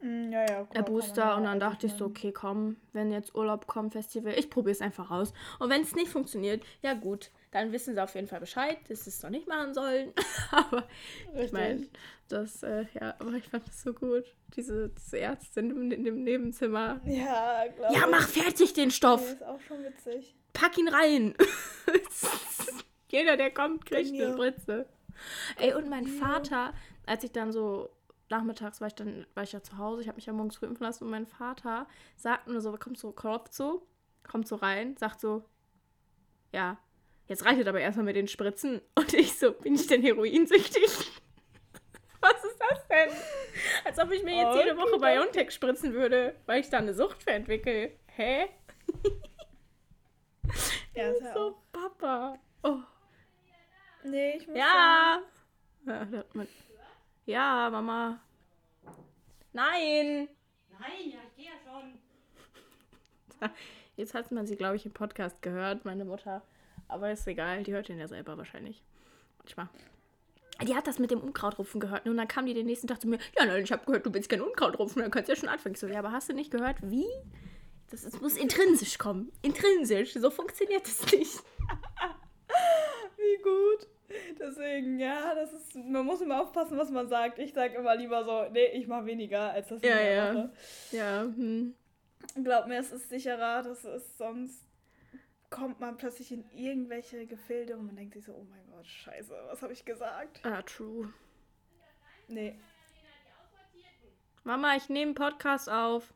[0.02, 0.66] Mm, ja, ja.
[0.66, 4.50] kann Booster und dann dachte ich so, okay, komm, wenn jetzt Urlaub kommt, Festival, ich
[4.50, 5.34] probiere es einfach aus.
[5.60, 9.04] Und wenn es nicht funktioniert, ja gut, dann wissen sie auf jeden Fall Bescheid, dass
[9.04, 10.12] sie es noch nicht machen sollen.
[10.52, 10.88] Aber
[11.32, 11.52] ich Richtig.
[11.54, 11.88] meine,
[12.28, 14.24] das, äh, ja, aber ich fand das so gut.
[14.56, 17.00] Diese, diese Ärztin in, in dem Nebenzimmer.
[17.06, 19.34] Ja, glaube Ja, mach fertig den Stoff.
[19.34, 20.36] ist auch schon witzig.
[20.54, 21.36] Pack ihn rein.
[23.10, 24.88] Jeder, der kommt, kriegt eine Spritze.
[25.60, 26.08] Ey, und mein.
[26.08, 26.74] Vater,
[27.06, 27.90] als ich dann so
[28.30, 30.66] nachmittags war ich dann war ich ja zu Hause, ich habe mich ja morgens früh
[30.66, 33.14] impfen lassen und mein Vater sagt nur so, kommt so,
[33.52, 33.86] so,
[34.24, 35.44] kommt so rein, sagt so,
[36.52, 36.80] ja,
[37.34, 38.80] jetzt reicht es aber erstmal mit den Spritzen.
[38.94, 40.84] Und ich so, bin ich denn heroinsüchtig?
[42.22, 43.10] Was ist das denn?
[43.84, 46.94] Als ob ich mir jetzt jede Woche Okay, Biontech spritzen würde, weil ich da eine
[46.94, 47.92] Sucht für entwickle.
[48.16, 48.46] Hä?
[50.94, 51.56] Ja, ist so, auch.
[51.72, 52.40] Papa.
[52.62, 52.78] Oh.
[54.04, 55.22] Nee, ich muss Ja.
[56.34, 56.48] Man-
[57.26, 58.20] ja, Mama.
[59.52, 60.30] Nein.
[60.80, 63.50] Nein, ja, ich gehe ja schon.
[63.98, 66.42] Jetzt hat man sie, glaube ich, im Podcast gehört, meine Mutter.
[66.94, 68.84] Aber ist egal, die hört ihn ja selber wahrscheinlich.
[69.40, 69.68] Manchmal.
[70.66, 72.06] die hat das mit dem Unkrautrupfen gehört.
[72.06, 72.12] ne?
[72.12, 74.14] Und dann kam die den nächsten Tag zu mir, ja, nein, ich habe gehört, du
[74.14, 75.74] willst kein Unkrautrupfen, dann kannst du ja schon anfangen.
[75.76, 77.06] Ich so, ja, aber hast du nicht gehört, wie?
[77.90, 79.32] Das ist, muss intrinsisch kommen.
[79.42, 80.14] Intrinsisch.
[80.14, 81.44] So funktioniert das nicht.
[83.18, 83.88] Wie gut.
[84.40, 87.40] Deswegen, ja, das ist, man muss immer aufpassen, was man sagt.
[87.40, 90.34] Ich sage immer lieber so, nee, ich mache weniger, als dass ich Ja, ja.
[90.34, 90.52] mache.
[90.92, 91.74] Ja, hm.
[92.44, 94.64] Glaub mir, es ist sicherer, das ist sonst
[95.54, 99.36] kommt man plötzlich in irgendwelche Gefilde und man denkt sich so, oh mein Gott, scheiße,
[99.50, 100.44] was habe ich gesagt?
[100.44, 101.14] Ah, true.
[102.28, 102.60] Nee.
[104.44, 106.12] Mama, ich nehme einen Podcast auf.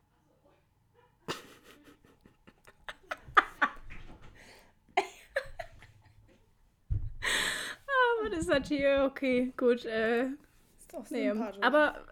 [7.87, 9.05] ah, ist das hier?
[9.09, 9.85] Okay, gut.
[9.85, 10.29] Äh,
[10.79, 11.29] Ist doch nee.
[11.61, 12.05] Aber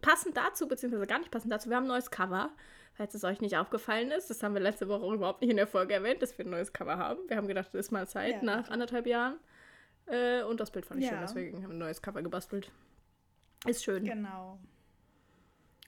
[0.00, 2.50] passend dazu, beziehungsweise gar nicht passend dazu, wir haben ein neues Cover.
[2.94, 5.56] Falls es euch nicht aufgefallen ist, das haben wir letzte Woche auch überhaupt nicht in
[5.56, 7.20] der Folge erwähnt, dass wir ein neues Cover haben.
[7.28, 9.38] Wir haben gedacht, es ist mal Zeit Ja, nach anderthalb Jahren.
[10.06, 11.22] Äh, und das Bild fand ich schön, Ja.
[11.22, 12.70] deswegen haben wir ein neues Cover gebastelt.
[13.66, 14.04] Ist schön.
[14.04, 14.58] Genau.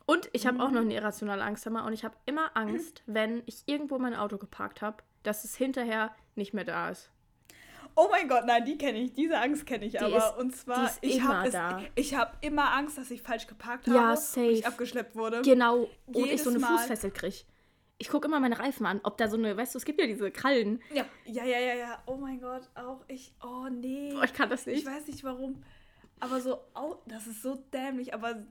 [0.06, 1.84] Und ich habe auch noch eine irrationale Angst immer.
[1.86, 6.14] Und ich habe immer Angst, wenn ich irgendwo mein Auto geparkt habe, dass es hinterher
[6.36, 7.10] nicht mehr da ist.
[7.96, 9.12] Oh mein Gott, nein, die kenne ich.
[9.12, 10.16] Diese Angst kenne ich aber.
[10.16, 13.86] ist- und zwar, ist ich immer habe ich habe immer Angst, dass ich falsch geparkt
[13.86, 14.46] Ja, habe und safe.
[14.50, 15.42] ich abgeschleppt wurde.
[15.42, 15.88] Genau.
[16.06, 16.76] Und ich Jedes so eine Mal.
[16.78, 17.36] Fußfessel kriege.
[17.98, 20.06] Ich gucke immer meine Reifen an, ob da so eine, weißt du, es gibt ja
[20.06, 20.82] diese Krallen.
[20.92, 22.02] Ja, ja, ja, ja, ja.
[22.06, 23.32] Oh mein Gott, auch ich.
[23.42, 24.12] Oh nee.
[24.12, 24.86] Boah, ich kann das Ich nicht.
[24.86, 25.62] weiß nicht warum.
[26.18, 28.12] Aber so, au, das ist so dämlich.
[28.12, 28.44] Aber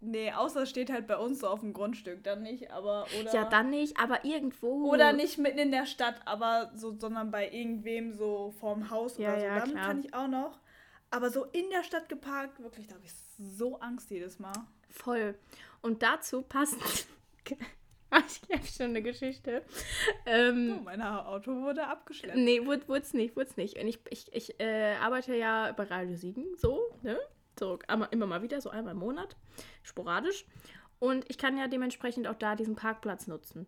[0.00, 2.70] nee, außer es steht halt bei uns so auf dem Grundstück, dann nicht.
[2.70, 3.32] Aber oder.
[3.34, 4.90] Ja, dann nicht, aber irgendwo.
[4.92, 9.30] Oder nicht mitten in der Stadt, aber so, sondern bei irgendwem so vorm Haus Ja,
[9.32, 9.46] oder so.
[9.46, 9.86] ja, dann klar.
[9.86, 10.58] kann ich auch noch.
[11.10, 14.52] Aber so in der Stadt geparkt, wirklich, da habe ich so Angst jedes Mal.
[14.90, 15.34] Voll.
[15.82, 16.82] Und dazu passend.
[17.46, 19.62] ich habe schon eine Geschichte.
[20.24, 22.36] Ähm, Oh, mein Auto wurde abgeschleppt.
[22.36, 23.78] Nee, wurde es nicht, wurde nicht.
[23.78, 27.18] Und ich, ich, ich äh, arbeite ja bei Radio Siegen, so, ne?
[27.88, 29.36] Einmal, immer mal wieder, so einmal im Monat,
[29.82, 30.44] sporadisch.
[30.98, 33.66] Und ich kann ja dementsprechend auch da diesen Parkplatz nutzen.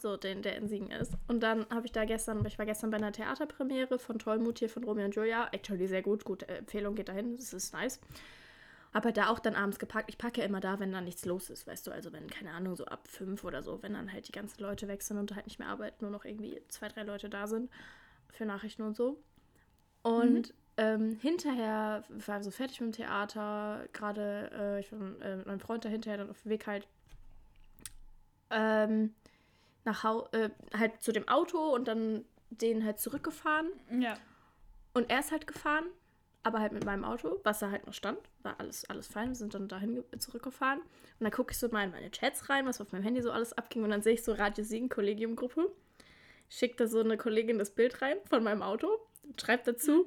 [0.00, 1.12] So, den, der in Siegen ist.
[1.28, 4.68] Und dann habe ich da gestern, ich war gestern bei einer Theaterpremiere von Tollmut hier
[4.68, 5.48] von Romeo und Julia.
[5.52, 8.00] Actually sehr gut, gute Empfehlung, geht dahin, das ist nice.
[8.92, 10.08] Aber da auch dann abends geparkt.
[10.08, 11.92] Ich parke ja immer da, wenn da nichts los ist, weißt du.
[11.92, 14.86] Also wenn, keine Ahnung, so ab fünf oder so, wenn dann halt die ganzen Leute
[15.00, 17.70] sind und halt nicht mehr arbeiten, nur noch irgendwie zwei, drei Leute da sind
[18.30, 19.20] für Nachrichten und so.
[20.02, 25.46] Und ähm, hinterher war so fertig mit dem Theater, gerade äh, ich war äh, mit
[25.46, 26.86] meinem Freund dahinterher dann auf dem Weg halt
[28.50, 29.14] ähm,
[29.84, 33.68] nach Hau äh, halt zu dem Auto und dann den halt zurückgefahren.
[33.98, 34.14] Ja.
[34.92, 35.84] Und er ist halt gefahren,
[36.42, 38.18] aber halt mit meinem Auto, was da halt noch stand.
[38.42, 39.28] War alles, alles fein.
[39.28, 40.80] Wir sind dann dahin ge- zurückgefahren.
[40.80, 43.32] Und dann gucke ich so mal in meine Chats rein, was auf meinem Handy so
[43.32, 43.82] alles abging.
[43.82, 45.70] Und dann sehe ich so Radio Siegen Kollegium-Gruppe.
[46.48, 48.88] Schickt da so eine Kollegin das Bild rein von meinem Auto.
[49.22, 50.06] Und schreibt dazu,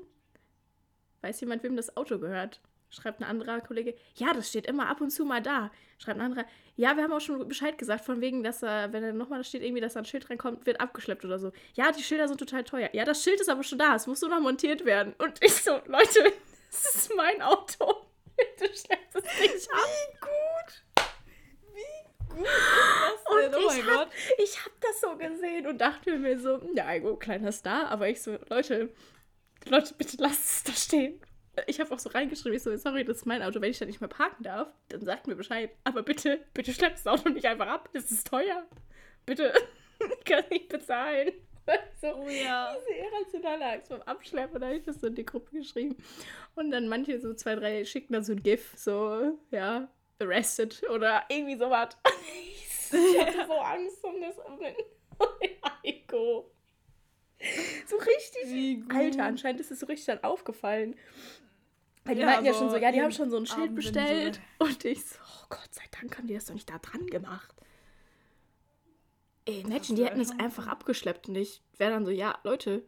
[1.21, 2.61] weiß jemand, wem das Auto gehört?
[2.89, 5.71] Schreibt ein anderer Kollege, ja, das steht immer ab und zu mal da.
[5.97, 6.45] Schreibt ein anderer,
[6.77, 9.61] ja, wir haben auch schon Bescheid gesagt, von wegen, dass er, wenn er nochmal steht,
[9.61, 11.51] irgendwie, dass da ein Schild reinkommt, wird abgeschleppt oder so.
[11.73, 12.89] Ja, die Schilder sind total teuer.
[12.93, 15.13] Ja, das Schild ist aber schon da, es muss nur noch montiert werden.
[15.17, 16.31] Und ich so, Leute,
[16.71, 18.07] das ist mein Auto.
[18.37, 19.79] Bitte schleppt es nicht ab.
[19.83, 21.03] Wie gut.
[21.73, 23.55] Wie gut ist das Und denn?
[23.55, 24.09] Oh mein ich hab, Gott.
[24.37, 28.21] ich hab das so gesehen und dachte mir so, ja, Igo, kleiner Star, aber ich
[28.21, 28.89] so, Leute,
[29.65, 31.19] Leute, bitte lasst es da stehen.
[31.65, 33.85] Ich habe auch so reingeschrieben, ich so, sorry, das ist mein Auto, wenn ich da
[33.85, 35.71] nicht mehr parken darf, dann sagt mir Bescheid.
[35.83, 38.65] Aber bitte, bitte schleppt das Auto nicht einfach ab, es ist teuer.
[39.25, 39.51] Bitte,
[40.19, 41.31] ich kann nicht bezahlen.
[41.99, 42.73] So, Oh ja.
[42.77, 45.97] diese irrationale Angst beim Abschleppen, da habe ich das so in die Gruppe geschrieben.
[46.55, 49.89] Und dann manche, so zwei, drei, schicken dann so ein GIF, so, ja,
[50.21, 51.97] arrested oder irgendwie sowas.
[52.89, 54.73] Ich hatte so Angst um das um den
[55.83, 56.49] Heiko.
[57.85, 58.45] So richtig.
[58.47, 58.95] Wie gut.
[58.95, 60.95] Alter, anscheinend ist es so richtig dann aufgefallen.
[62.03, 63.69] Weil die Ja, meinten ja schon so, ja, die haben schon so ein Schild die
[63.69, 64.39] so bestellt.
[64.59, 67.53] Und ich so, oh Gott sei Dank haben die das doch nicht da dran gemacht.
[69.45, 72.83] Ey, Imagine, die hätten es einfach abgeschleppt und ich wäre dann so, ja, Leute,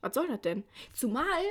[0.00, 0.62] was soll das denn?
[0.92, 1.42] Zumal,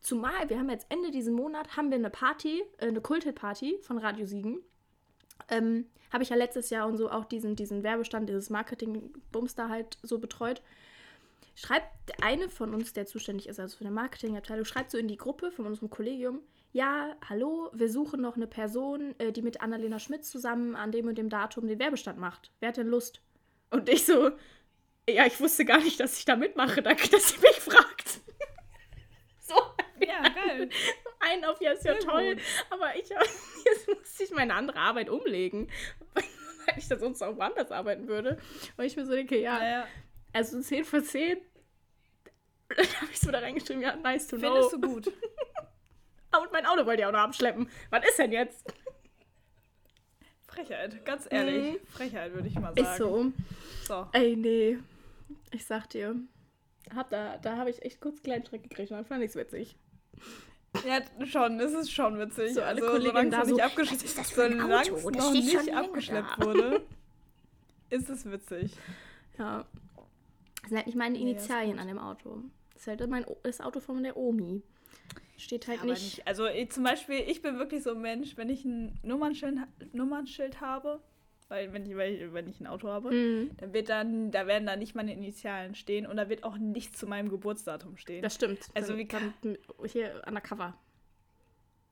[0.00, 3.98] zumal, wir haben jetzt Ende diesen Monat, haben wir eine Party, äh, eine Kultparty von
[3.98, 4.62] Radio Siegen.
[5.50, 9.68] Ähm, habe ich ja letztes Jahr und so auch diesen, diesen Werbestand, dieses Marketing-Bums da
[9.68, 10.62] halt so betreut.
[11.60, 15.08] Schreibt der eine von uns, der zuständig ist, also für eine Marketingabteilung, schreibt so in
[15.08, 16.40] die Gruppe von unserem Kollegium,
[16.70, 21.08] ja, hallo, wir suchen noch eine Person, äh, die mit Annalena Schmidt zusammen an dem
[21.08, 22.52] und dem Datum den Werbestand macht.
[22.60, 23.22] Wer hat denn Lust?
[23.70, 24.30] Und ich so,
[25.08, 26.80] ja, ich wusste gar nicht, dass ich da mitmache.
[26.80, 28.08] Danke, dass ihr mich fragt.
[29.40, 29.56] so,
[29.98, 30.68] Ja, geil.
[31.18, 32.34] ein auf ja, ist ja Sehr toll.
[32.34, 32.42] gut.
[32.70, 33.08] Aber ich,
[33.64, 35.68] jetzt musste ich meine andere Arbeit umlegen,
[36.14, 36.24] weil
[36.76, 38.38] ich da sonst auch woanders arbeiten würde.
[38.76, 39.86] Und ich mir so denke, ja, Naja,
[40.32, 41.38] also 10 von 10.
[42.76, 44.52] Dann habe ich so da reingeschrieben, ja, nice to know.
[44.54, 45.12] findest du gut.
[46.30, 47.70] Ah, Und mein Auto wollt ihr auch noch abschleppen.
[47.88, 48.62] Was ist denn jetzt?
[50.46, 51.80] Frechheit, ganz ehrlich.
[51.80, 51.86] Mhm.
[51.86, 52.86] Frechheit, würde ich mal sagen.
[52.86, 53.32] Ist so.
[53.86, 54.06] So.
[54.12, 54.78] Ey, nee.
[55.52, 56.16] Ich sag dir.
[56.94, 59.76] Hab da da habe ich echt kurz kleinen Schreck gekriegt und dann fand ich's witzig.
[60.86, 62.52] Ja, schon, es ist schon witzig.
[62.54, 65.74] So, alle also, Kolleginnen da so, nicht abgeschleppt "Was ist das solange es noch nicht
[65.74, 66.86] abgeschleppt da." wurde,
[67.90, 68.72] ist es witzig.
[69.38, 69.64] Ja.
[70.60, 71.80] Das sind halt nicht meine Nee, Initialien gut.
[71.80, 72.42] an dem Auto.
[72.78, 74.62] Das ist halt mein, O- das Auto von der Omi.
[75.36, 76.02] Steht halt Aber nicht.
[76.18, 76.28] nicht.
[76.28, 79.56] Also ich, zum Beispiel, ich bin wirklich so ein Mensch, wenn ich ein Nummernschild,
[79.92, 81.00] Nummernschild habe,
[81.48, 84.66] weil wenn ich, weil wenn ich ein Auto habe, Mhm, dann wird dann, da werden
[84.66, 88.22] da nicht meine Initialen stehen und da wird auch nichts zu meinem Geburtsdatum stehen.
[88.22, 88.60] das stimmt.
[88.74, 90.78] Also Dann- wie dann hier undercover.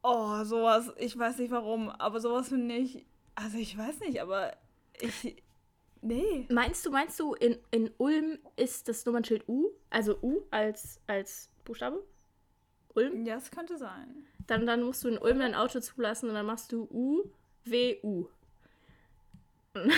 [0.03, 4.57] oh, sowas, ich weiß nicht warum, aber sowas finde ich, also ich weiß nicht, aber
[5.01, 5.43] ich,
[6.07, 6.47] nee.
[6.51, 9.71] Meinst du, meinst du, in, in Ulm ist das Nummernschild U?
[9.91, 12.03] Also U als, als Buchstabe?
[12.95, 13.25] Ulm?
[13.27, 14.27] Ja, es könnte sein.
[14.47, 17.25] Dann, dann musst du in Ulm dein Auto zulassen und dann machst du U,
[17.65, 18.27] W, U.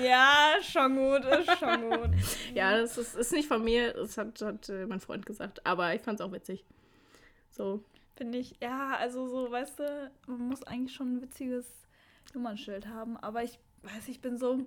[0.00, 2.10] Ja, schon gut, ist schon gut.
[2.54, 5.66] Ja, das ist, ist nicht von mir, das hat, hat äh, mein Freund gesagt.
[5.66, 6.64] Aber ich fand's auch witzig.
[7.50, 7.82] So.
[8.16, 11.66] Finde ich, ja, also so, weißt du, man muss eigentlich schon ein witziges
[12.34, 14.60] Nummernschild haben, aber ich weiß, ich bin so.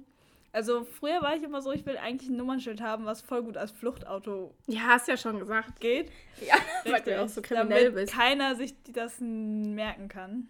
[0.54, 3.58] Also früher war ich immer so, ich will eigentlich ein Nummernschild haben, was voll gut
[3.58, 5.80] als Fluchtauto Ja, hast ja schon gesagt.
[5.80, 6.12] geht.
[6.48, 8.14] Ja, weil du auch so kriminell damit bist.
[8.14, 10.48] keiner sich das merken kann.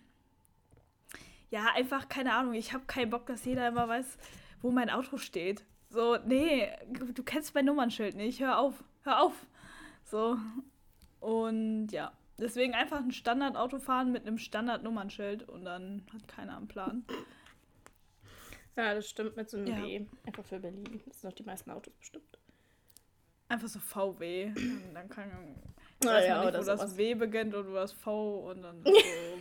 [1.50, 4.18] Ja, einfach, keine Ahnung, ich habe keinen Bock, dass jeder immer weiß,
[4.62, 5.64] wo mein Auto steht.
[5.90, 6.68] So, nee,
[7.14, 9.34] du kennst mein Nummernschild nicht, hör auf, hör auf.
[10.04, 10.38] So,
[11.20, 16.68] und ja, deswegen einfach ein Standardauto fahren mit einem Standardnummernschild und dann hat keiner einen
[16.68, 17.06] Plan.
[18.76, 19.84] Ja, das stimmt mit so einem Ja.
[19.84, 20.06] W.
[20.26, 21.02] Einfach für Berlin.
[21.06, 22.38] Das sind doch die meisten Autos bestimmt.
[23.50, 24.48] Einfach so VW.
[24.56, 25.30] Und dann kann
[26.04, 26.98] Na weiß ja, man nicht, wo das sowas.
[26.98, 28.92] W beginnt und wo das V und dann so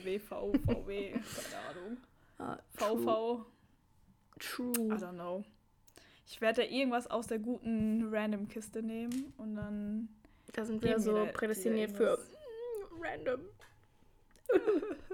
[0.05, 0.29] WV,
[0.67, 1.97] VW, keine Ahnung.
[2.39, 3.47] Ah, VV,
[4.37, 4.73] I True.
[4.73, 5.45] don't know.
[6.27, 10.09] Ich werde da irgendwas aus der guten Random-Kiste nehmen und dann.
[10.53, 12.19] Da sind wir so prädestiniert für
[13.01, 13.41] random.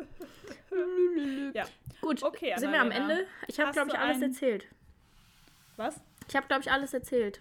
[2.08, 2.90] Gut, Okay, sind wir am.
[2.90, 3.26] Ende?
[3.46, 4.66] Ich habe, glaube ich, alles ein- erzählt.
[5.76, 6.00] Was?
[6.28, 7.40] Ich habe, glaube ich, alles erzählt.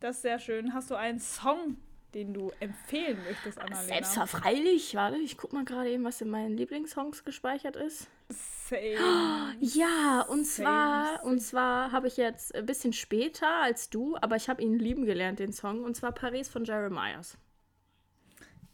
[0.00, 0.72] Das ist sehr schön.
[0.72, 1.76] Hast du einen Song,
[2.14, 3.82] den du empfehlen möchtest, Annalena?
[3.82, 4.94] Selbstverfreilich.
[4.94, 8.08] Warte, ich guck mal gerade eben, was in meinen Lieblingssongs gespeichert ist.
[8.28, 8.96] Same.
[9.60, 14.36] Ja, und Same, zwar, und zwar habe ich jetzt ein bisschen später als du, aber
[14.36, 17.36] ich habe ihn lieben gelernt, den Song, und zwar Paris von Jeremiahs.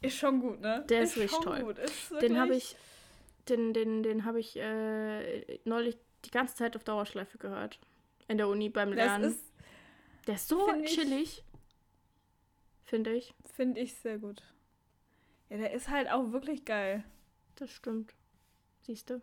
[0.02, 0.84] Ist schon gut, ne?
[0.88, 1.60] Der ist richtig schon toll.
[1.62, 1.78] Gut.
[1.78, 2.76] Ist Den habe ich,
[3.48, 7.78] den, den, den habe ich äh, neulich die ganze Zeit auf Dauerschleife gehört.
[8.28, 9.24] In der Uni beim Das Lernen.
[9.30, 9.52] ist,
[10.26, 11.44] der ist so find ich- chillig.
[12.84, 13.34] Finde ich.
[13.54, 14.42] finde ich, sehr gut.
[15.48, 17.04] Ja, der ist halt auch wirklich geil.
[17.56, 18.14] Das stimmt.
[18.82, 19.20] Siehst du?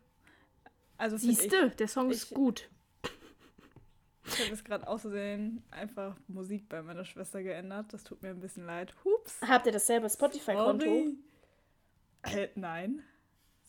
[0.97, 1.69] Also Siehst du?
[1.69, 2.69] Der Song ist Ich- gut.
[4.25, 7.91] Ich habe jetzt gerade auszusehen einfach Musik bei meiner Schwester geändert.
[7.93, 8.93] Das tut mir ein bisschen leid.
[9.03, 9.39] Hups.
[9.41, 11.13] Habt ihr dasselbe Spotify-Konto?
[12.23, 13.03] Äh, nein.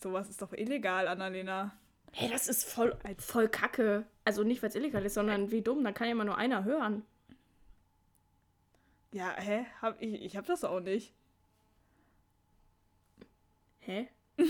[0.05, 1.73] Sowas ist doch illegal, Annalena.
[2.13, 4.05] Hey, das ist voll, voll kacke.
[4.23, 5.83] Also nicht, weil es illegal ist, sondern wie dumm.
[5.83, 7.07] Da kann ja immer nur einer hören.
[9.13, 9.65] Ja, hä?
[9.81, 11.15] Hab ich ich hab das auch nicht.
[13.79, 14.11] Hä?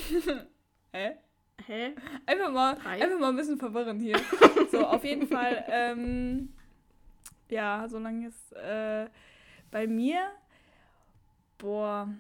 [0.93, 1.19] Hä?
[1.67, 1.95] Hä?
[2.27, 3.01] Einfach mal, Drei?
[3.01, 4.19] einfach mal ein bisschen verwirren hier.
[4.73, 6.53] so, auf jeden Fall, ähm,
[7.49, 9.09] ja, solange es äh,
[9.71, 10.33] bei mir,
[11.59, 12.13] boah,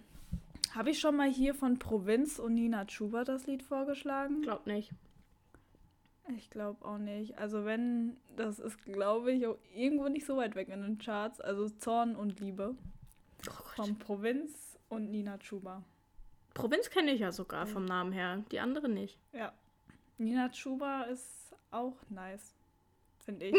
[0.74, 4.42] habe ich schon mal hier von Provinz und Nina Schubert das Lied vorgeschlagen?
[4.42, 4.92] Glaub nicht.
[6.37, 7.38] Ich glaube auch nicht.
[7.38, 11.40] Also wenn, das ist, glaube ich, auch irgendwo nicht so weit weg in den Charts.
[11.40, 12.74] Also Zorn und Liebe
[13.46, 15.84] Oh von Provinz und Nina Chuba.
[16.54, 18.42] Provinz kenne ich ja sogar vom Namen her.
[18.50, 19.18] Die andere nicht.
[19.32, 19.52] Ja.
[20.16, 22.54] Nina Chuba ist auch nice.
[23.24, 23.54] Finde ich.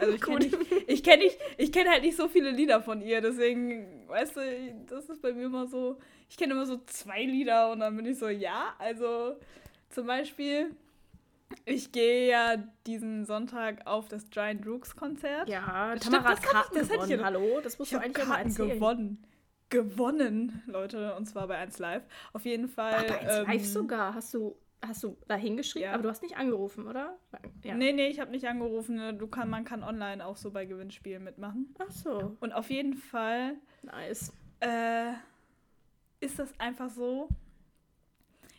[0.00, 0.46] Also ich kenne
[0.86, 1.24] ich kenne
[1.58, 4.40] ich kenne halt nicht so viele Lieder von ihr, deswegen, weißt du,
[4.88, 8.06] das ist bei mir immer so, ich kenne immer so zwei Lieder und dann bin
[8.06, 9.36] ich so, ja, also
[9.90, 10.74] zum Beispiel,
[11.66, 12.56] ich gehe ja
[12.86, 15.48] diesen Sonntag auf das Giant Rooks Konzert.
[15.48, 17.10] Ja, Tamara stimmt, hat das Karten ich- das ich gewonnen.
[17.18, 17.60] ja- Hallo?
[17.62, 18.70] Das musst Ich du eigentlich auch mal Karten erzählen.
[18.70, 19.24] gewonnen.
[19.68, 22.02] Gewonnen, Leute, und zwar bei 1 Live.
[22.32, 22.94] Auf jeden Fall.
[22.96, 24.14] Ach, bei 1 Live ähm, sogar.
[24.14, 25.88] Hast du, hast du da hingeschrieben?
[25.88, 25.94] Ja.
[25.94, 27.18] Aber du hast nicht angerufen, oder?
[27.62, 27.74] Ja.
[27.74, 29.18] Nee, nee, ich habe nicht angerufen.
[29.18, 31.74] Du kann, man kann online auch so bei Gewinnspielen mitmachen.
[31.78, 32.36] Ach so.
[32.40, 34.32] Und auf jeden Fall Nice.
[34.60, 35.12] äh,
[36.20, 37.28] ist das einfach so,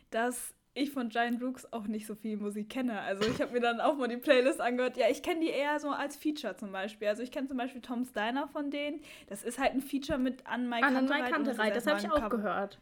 [0.09, 3.01] dass ich von Giant Rooks auch nicht so viel Musik kenne.
[3.01, 4.95] Also ich habe mir dann auch mal die Playlist angehört.
[4.95, 7.09] Ja, ich kenne die eher so als Feature zum Beispiel.
[7.09, 9.01] Also ich kenne zum Beispiel Tom Steiner von denen.
[9.28, 11.32] Das ist halt ein Feature mit An My An Kantereit.
[11.32, 12.80] Mai und das das habe ich auch gehört.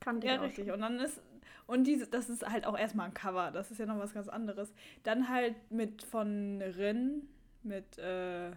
[0.00, 0.70] kannte Ja, ich auch richtig.
[0.70, 1.22] Und dann ist,
[1.70, 3.50] und diese, das ist halt auch erstmal ein Cover.
[3.50, 4.72] Das ist ja noch was ganz anderes.
[5.04, 7.28] Dann halt mit von Rin,
[7.62, 8.50] mit, äh,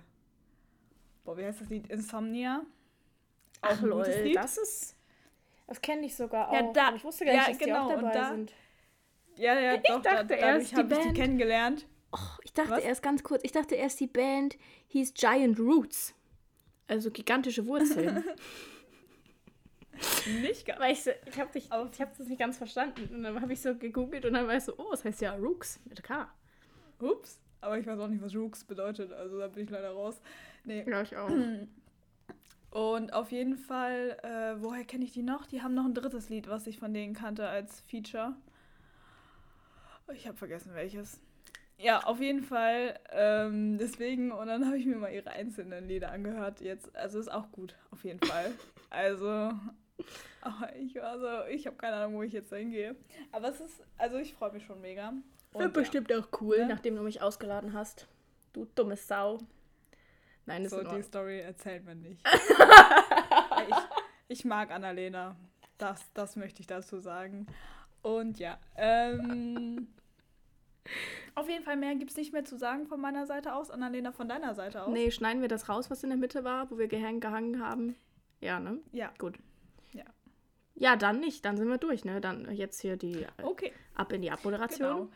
[1.24, 1.88] boah, wie heißt das Lied?
[1.88, 2.64] Insomnia.
[3.62, 4.36] Auch Ach lol, Lied.
[4.36, 4.96] das ist...
[5.68, 6.54] Das kenne ich sogar auch.
[6.54, 8.54] Ja, da- ich wusste gar nicht, ja, dass die genau, auch und dabei da- sind.
[9.36, 11.88] Ja, ja, doch, da, dachte dadurch erst, die habe ich die kennengelernt.
[12.12, 12.84] Oh, ich dachte Was?
[12.84, 14.58] erst ganz kurz, ich dachte erst, die Band
[14.88, 16.14] hieß Giant Roots.
[16.88, 18.24] Also gigantische Wurzeln.
[20.42, 20.80] Nicht ganz.
[20.80, 23.16] Weil ich, so, ich habe hab das nicht ganz verstanden.
[23.16, 25.34] Und dann habe ich so gegoogelt und dann war ich so, oh, das heißt ja
[25.36, 26.28] Rooks mit K.
[27.00, 27.40] Ups.
[27.62, 29.12] Aber ich weiß auch nicht, was Rooks bedeutet.
[29.14, 30.22] Also da bin ich leider raus.
[30.66, 30.84] Nee.
[30.88, 31.30] Ja, ich auch.
[32.72, 35.46] Und auf jeden Fall, äh, woher kenne ich die noch?
[35.46, 38.36] Die haben noch ein drittes Lied, was ich von denen kannte als Feature.
[40.14, 41.22] Ich habe vergessen welches.
[41.78, 43.00] Ja, auf jeden Fall.
[43.12, 46.96] Ähm, deswegen, und dann habe ich mir mal ihre einzelnen Lieder angehört jetzt.
[46.96, 48.52] Also ist auch gut, auf jeden Fall.
[48.96, 49.52] Also,
[50.42, 52.96] aber ich war so, ich habe keine Ahnung, wo ich jetzt hingehe.
[53.32, 55.14] Aber es ist, also ich freue mich schon mega.
[55.52, 56.68] Wird Und bestimmt auch cool, Ne?
[56.68, 58.08] nachdem du mich ausgeladen hast.
[58.54, 59.40] Du dumme Sau.
[60.46, 61.04] Nein, ja, das so ist in die.
[61.04, 62.22] Story erzählt man nicht.
[63.70, 63.76] ich,
[64.28, 65.36] ich mag Annalena.
[65.78, 67.48] Das, das möchte ich dazu sagen.
[68.02, 69.88] Und ja, ähm,
[71.36, 73.72] auf jeden Fall mehr gibt es nicht mehr zu sagen von meiner Seite aus.
[73.72, 74.92] Annalena, von deiner Seite aus.
[74.92, 77.96] Nee, schneiden wir das raus, was in der Mitte war, wo wir gehang, gehangen haben?
[78.42, 78.80] Ja, ne?
[78.92, 79.40] Ja, Gut.
[80.76, 80.96] Ja.
[80.96, 81.46] Dann nicht.
[81.46, 82.22] Dann sind wir durch, ne?
[82.22, 83.72] Dann jetzt hier die okay.
[83.96, 84.90] ab in die Abmoderation.
[84.90, 85.10] Genau.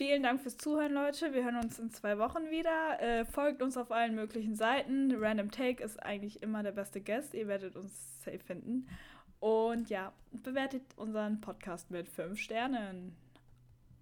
[0.00, 1.34] Vielen Dank fürs Zuhören, Leute.
[1.34, 3.00] Wir hören uns in zwei Wochen wieder.
[3.02, 5.14] Äh, folgt uns auf allen möglichen Seiten.
[5.14, 7.34] Random Take ist eigentlich immer der beste Guest.
[7.34, 8.88] Ihr werdet uns safe finden.
[9.40, 13.14] Und ja, bewertet unseren Podcast mit fünf Sternen.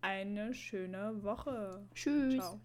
[0.00, 1.84] Eine schöne Woche.
[1.94, 2.36] Tschüss.
[2.36, 2.61] Ciao.